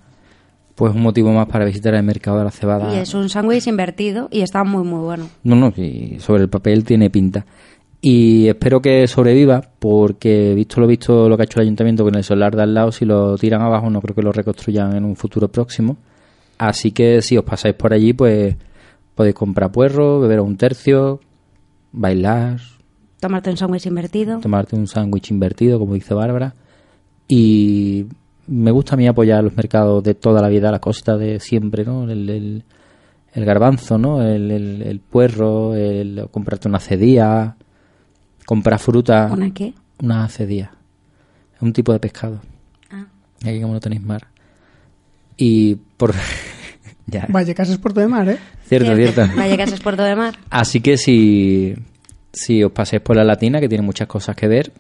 Pues 0.75 0.95
un 0.95 1.03
motivo 1.03 1.33
más 1.33 1.47
para 1.49 1.65
visitar 1.65 1.95
el 1.95 2.03
mercado 2.03 2.39
de 2.39 2.45
la 2.45 2.51
cebada. 2.51 2.95
Y 2.95 2.99
es 2.99 3.13
un 3.15 3.29
sándwich 3.29 3.67
invertido 3.67 4.29
y 4.31 4.43
está 4.43 4.65
muy, 4.65 4.85
muy 4.85 5.01
bueno. 5.01 5.29
No, 5.45 5.57
no, 5.57 5.71
sí, 5.73 6.17
sobre 6.21 6.43
el 6.43 6.49
papel 6.49 6.85
tiene 6.85 7.09
pinta. 7.11 7.45
Y 8.05 8.49
espero 8.49 8.83
que 8.83 9.07
sobreviva, 9.07 9.63
porque 9.79 10.55
visto 10.55 10.81
lo 10.81 10.89
visto 10.89 11.29
lo 11.29 11.37
que 11.37 11.43
ha 11.43 11.45
hecho 11.45 11.61
el 11.61 11.67
ayuntamiento 11.67 12.03
con 12.03 12.17
el 12.17 12.25
solar 12.25 12.57
de 12.57 12.63
al 12.63 12.75
lado, 12.75 12.91
si 12.91 13.05
lo 13.05 13.39
tiran 13.39 13.63
abajo 13.63 13.89
no 13.91 14.01
creo 14.03 14.15
que 14.17 14.23
lo 14.23 14.33
reconstruyan 14.33 14.97
en 14.97 15.05
un 15.05 15.15
futuro 15.15 15.47
próximo. 15.49 15.97
Así 16.59 16.91
que 16.91 17.23
si 17.23 17.37
os 17.39 17.45
pasáis 17.45 17.77
por 17.77 17.93
allí, 17.95 18.13
pues 18.13 18.57
podéis 19.15 19.37
comprar 19.37 19.71
puerro, 19.71 20.19
beber 20.21 20.41
un 20.41 20.57
tercio, 20.57 21.21
bailar, 21.93 22.59
Tomarte 23.21 23.51
un 23.51 23.57
sándwich 23.57 23.87
invertido. 23.87 24.41
tomarte 24.41 24.75
un 24.75 24.89
sándwich 24.89 25.31
invertido, 25.31 25.79
como 25.79 25.95
dice 25.95 26.13
Bárbara. 26.13 26.55
Y 27.29 28.07
me 28.49 28.73
gusta 28.73 28.95
a 28.95 28.99
mí 28.99 29.07
apoyar 29.07 29.45
los 29.45 29.55
mercados 29.57 30.03
de 30.03 30.15
toda 30.15 30.43
la 30.43 30.49
vida, 30.49 30.73
las 30.73 30.81
cositas 30.81 31.21
de 31.21 31.39
siempre, 31.39 31.85
¿no? 31.85 32.11
El, 32.11 32.29
el- 32.29 32.65
el 33.35 33.45
garbanzo, 33.45 33.97
¿no? 33.97 34.23
El, 34.23 34.51
el- 34.51 34.83
el 34.83 34.99
puerro, 34.99 35.77
el 35.77 36.27
comprarte 36.33 36.67
una 36.69 36.81
cedía, 36.81 37.55
comprar 38.47 38.79
fruta. 38.79 39.29
¿Una 39.31 39.53
qué? 39.53 39.75
Una 40.03 40.29
cedía. 40.29 40.73
Es 41.55 41.63
un 41.63 41.73
tipo 41.73 41.93
de 41.93 42.01
pescado. 42.01 42.41
Ah. 42.91 43.07
Aquí 43.45 43.61
como 43.61 43.75
no 43.75 43.81
tenéis 43.81 44.03
mar. 44.03 44.27
Y 45.37 45.77
por... 45.97 46.15
Ya. 47.05 47.27
Vallecas 47.29 47.69
es 47.69 47.79
Puerto 47.79 48.01
de 48.01 48.07
Mar, 48.07 48.29
¿eh? 48.29 48.39
Cierto, 48.65 48.95
cierto. 48.95 49.23
Vallecas 49.37 49.73
es 49.73 49.81
Puerto 49.81 50.05
de 50.05 50.15
Mar. 50.15 50.35
Así 50.51 50.81
que 50.81 50.97
si, 50.97 51.75
si 52.33 52.63
os 52.63 52.71
paséis 52.71 53.03
por 53.03 53.17
la 53.17 53.25
Latina, 53.25 53.61
que 53.61 53.69
tiene 53.69 53.85
muchas 53.85 54.07
cosas 54.07 54.37
que 54.37 54.47
ver, 54.47 54.73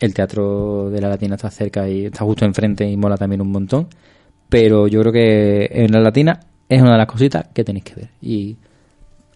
el 0.00 0.14
teatro 0.14 0.90
de 0.90 1.00
la 1.00 1.10
Latina 1.10 1.34
está 1.34 1.50
cerca 1.50 1.86
y 1.88 2.06
está 2.06 2.24
justo 2.24 2.46
enfrente 2.46 2.88
y 2.88 2.96
mola 2.96 3.16
también 3.16 3.42
un 3.42 3.52
montón. 3.52 3.88
Pero 4.48 4.88
yo 4.88 5.00
creo 5.00 5.12
que 5.12 5.68
en 5.70 5.92
la 5.92 6.00
Latina 6.00 6.40
es 6.68 6.80
una 6.80 6.92
de 6.92 6.98
las 6.98 7.06
cositas 7.06 7.46
que 7.52 7.62
tenéis 7.62 7.84
que 7.84 7.94
ver. 7.94 8.08
Y 8.22 8.56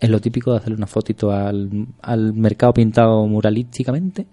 es 0.05 0.11
lo 0.11 0.21
típico 0.21 0.53
de 0.53 0.59
hacerle 0.59 0.77
una 0.77 0.87
fotito 0.87 1.31
al, 1.31 1.87
al 2.03 2.33
mercado 2.35 2.73
pintado 2.75 3.27
muralísticamente 3.27 4.27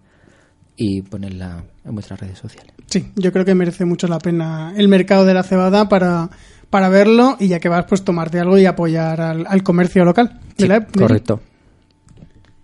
y 0.76 1.02
ponerla 1.02 1.64
en 1.86 1.94
vuestras 1.94 2.20
redes 2.20 2.38
sociales. 2.38 2.74
Sí, 2.88 3.08
yo 3.16 3.32
creo 3.32 3.46
que 3.46 3.56
merece 3.56 3.86
mucho 3.86 4.08
la 4.08 4.20
pena 4.20 4.74
el 4.76 4.88
mercado 4.88 5.26
de 5.26 5.34
la 5.34 5.44
cebada 5.44 5.88
para, 5.90 6.30
para 6.70 6.90
verlo 6.90 7.38
y 7.40 7.48
ya 7.48 7.60
que 7.60 7.70
vas, 7.70 7.86
pues 7.86 8.04
tomarte 8.04 8.40
algo 8.40 8.58
y 8.58 8.66
apoyar 8.66 9.22
al, 9.22 9.46
al 9.48 9.64
comercio 9.64 10.04
local. 10.06 10.40
de 10.58 10.64
Sí, 10.64 10.68
la- 10.68 10.80
de- 10.80 10.86
correcto. 10.88 11.40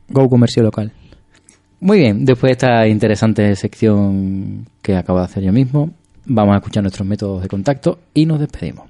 Go 0.10 0.30
comercio 0.30 0.64
local. 0.64 0.92
Muy 1.80 2.00
bien, 2.00 2.26
después 2.26 2.50
de 2.50 2.52
esta 2.54 2.88
interesante 2.88 3.56
sección 3.56 4.66
que 4.82 4.96
acabo 4.96 5.20
de 5.20 5.26
hacer 5.26 5.44
yo 5.44 5.54
mismo, 5.54 5.92
vamos 6.26 6.54
a 6.56 6.58
escuchar 6.58 6.82
nuestros 6.84 7.08
métodos 7.08 7.42
de 7.44 7.48
contacto 7.50 8.00
y 8.14 8.26
nos 8.26 8.40
despedimos. 8.40 8.90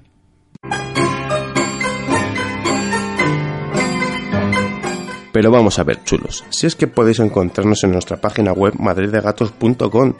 Pero 5.32 5.50
vamos 5.50 5.78
a 5.78 5.84
ver, 5.84 6.02
chulos, 6.04 6.44
si 6.50 6.66
es 6.66 6.74
que 6.74 6.86
podéis 6.86 7.20
encontrarnos 7.20 7.84
en 7.84 7.92
nuestra 7.92 8.16
página 8.16 8.52
web 8.52 8.74
madriddegatos.com 8.78 10.14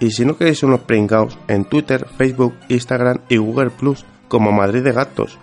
y 0.00 0.10
si 0.10 0.24
no 0.24 0.36
queréis 0.36 0.62
unos 0.62 0.80
pringaos 0.80 1.38
en 1.48 1.64
Twitter, 1.64 2.06
Facebook, 2.16 2.54
Instagram 2.68 3.20
y 3.28 3.36
Google 3.36 3.70
Plus 3.70 4.04
como 4.28 4.52
Madrid 4.52 4.82
de 4.82 4.92
Gatos. 4.92 5.38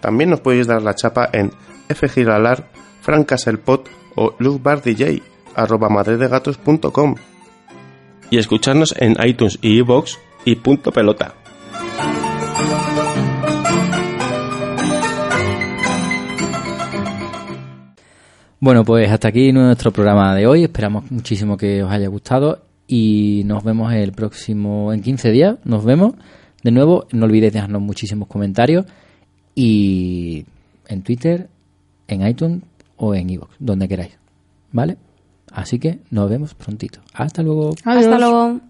También 0.00 0.30
nos 0.30 0.40
podéis 0.40 0.66
dar 0.66 0.82
la 0.82 0.94
chapa 0.94 1.28
en 1.32 1.52
fgiralar, 1.88 2.68
francaselpot 3.00 3.88
o 4.14 4.34
luzbardj 4.38 5.22
arroba 5.54 5.88
madriddegatos.com 5.88 7.16
y 8.30 8.38
escucharnos 8.38 8.94
en 8.98 9.16
iTunes 9.24 9.58
y 9.62 9.78
iVoox 9.78 10.18
y 10.44 10.56
punto 10.56 10.92
pelota. 10.92 11.34
Bueno, 18.60 18.84
pues 18.84 19.08
hasta 19.08 19.28
aquí 19.28 19.52
nuestro 19.52 19.92
programa 19.92 20.34
de 20.34 20.46
hoy. 20.46 20.64
Esperamos 20.64 21.10
muchísimo 21.12 21.56
que 21.56 21.82
os 21.82 21.90
haya 21.92 22.08
gustado 22.08 22.62
y 22.88 23.42
nos 23.44 23.62
vemos 23.62 23.92
el 23.92 24.10
próximo, 24.12 24.92
en 24.92 25.00
15 25.00 25.30
días, 25.30 25.58
nos 25.64 25.84
vemos 25.84 26.14
de 26.64 26.72
nuevo. 26.72 27.06
No 27.12 27.26
olvidéis 27.26 27.52
dejarnos 27.52 27.82
muchísimos 27.82 28.26
comentarios 28.26 28.84
y 29.54 30.44
en 30.88 31.02
Twitter, 31.02 31.48
en 32.08 32.26
iTunes 32.26 32.62
o 32.96 33.14
en 33.14 33.30
iVoox, 33.30 33.50
donde 33.60 33.86
queráis. 33.86 34.18
¿Vale? 34.72 34.96
Así 35.52 35.78
que 35.78 36.00
nos 36.10 36.28
vemos 36.28 36.54
prontito. 36.54 37.00
Hasta 37.14 37.42
luego. 37.42 37.74
Adiós. 37.84 38.06
Hasta 38.06 38.18
luego. 38.18 38.60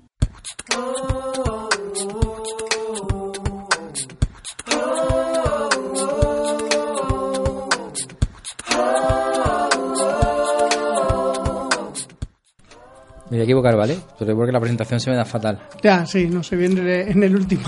Voy 13.39 13.43
a 13.43 13.45
equivocar, 13.45 13.77
¿vale? 13.77 13.99
Pero 14.19 14.37
porque 14.37 14.53
la 14.53 14.61
presentación 14.61 15.01
se 15.01 15.11
me 15.11 15.17
da 15.17 15.25
fatal. 15.25 15.61
Ya, 15.83 16.05
sí, 16.07 16.27
no 16.27 16.43
se 16.43 16.57
viene 16.57 17.03
en 17.11 17.23
el 17.23 17.35
último. 17.37 17.63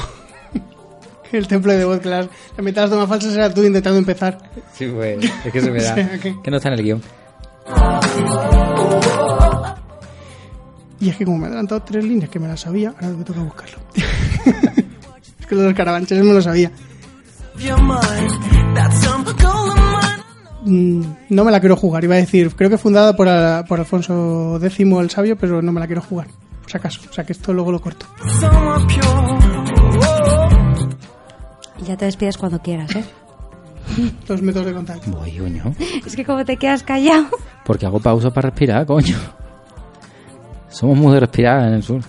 el 1.32 1.46
templo 1.46 1.72
de 1.72 1.84
voz, 1.84 2.04
las, 2.04 2.28
la 2.56 2.62
mitad 2.62 2.82
de 2.82 2.88
las 2.88 2.90
tomas 2.90 3.08
falsas 3.08 3.34
era 3.34 3.52
tú 3.52 3.62
intentando 3.62 3.98
empezar. 3.98 4.38
Sí, 4.74 4.86
pues 4.86 5.18
es 5.44 5.52
que 5.52 5.60
se 5.60 5.70
me 5.70 5.82
da. 5.82 5.92
O 5.92 5.94
sea, 5.94 6.18
que- 6.18 6.36
que 6.42 6.50
no 6.50 6.56
está 6.56 6.68
en 6.68 6.74
el 6.74 6.82
guion. 6.84 7.02
Y 11.00 11.08
es 11.08 11.16
que 11.16 11.24
como 11.24 11.38
me 11.38 11.44
he 11.44 11.46
adelantado 11.48 11.82
tres 11.82 12.04
líneas 12.04 12.28
que 12.30 12.38
me 12.38 12.46
las 12.48 12.60
sabía, 12.60 12.90
ahora 13.00 13.08
me 13.16 13.24
toca 13.24 13.40
buscarlo. 13.40 13.78
es 13.94 15.46
que 15.46 15.54
lo 15.54 15.62
de 15.62 15.68
los 15.68 15.76
carabanches 15.76 16.22
me 16.22 16.32
lo 16.34 16.42
sabía. 16.42 16.70
Mm, 20.64 21.02
No 21.30 21.44
me 21.44 21.50
la 21.50 21.60
quiero 21.60 21.76
jugar, 21.76 22.04
iba 22.04 22.14
a 22.14 22.18
decir, 22.18 22.54
creo 22.54 22.68
que 22.70 22.78
fundada 22.78 23.14
por, 23.16 23.28
a- 23.28 23.64
por 23.66 23.78
Alfonso 23.80 24.58
X 24.62 24.80
el 24.80 25.10
Sabio, 25.10 25.36
pero 25.36 25.62
no 25.62 25.72
me 25.72 25.80
la 25.80 25.86
quiero 25.86 26.02
jugar, 26.02 26.26
por 26.62 26.70
si 26.70 26.76
acaso. 26.76 27.00
O 27.08 27.12
sea 27.12 27.24
que 27.24 27.32
esto 27.32 27.52
luego 27.52 27.72
lo 27.72 27.80
corto. 27.80 28.06
Y 31.78 31.84
ya 31.84 31.96
te 31.96 32.04
despides 32.04 32.36
cuando 32.36 32.60
quieras, 32.60 32.94
¿eh? 32.94 33.04
Los 34.28 34.42
métodos 34.42 34.66
de 34.66 34.74
contacto. 34.74 35.10
Voy, 35.10 35.32
coño. 35.38 35.74
Es 36.06 36.14
que 36.14 36.24
como 36.24 36.44
te 36.44 36.56
quedas 36.56 36.82
callado. 36.82 37.26
Porque 37.64 37.86
hago 37.86 37.98
pausa 37.98 38.30
para 38.30 38.50
respirar, 38.50 38.86
coño. 38.86 39.16
Somos 40.68 40.96
muy 40.96 41.14
de 41.14 41.20
respirar 41.20 41.66
en 41.68 41.74
el 41.74 41.82
sur. 41.82 42.00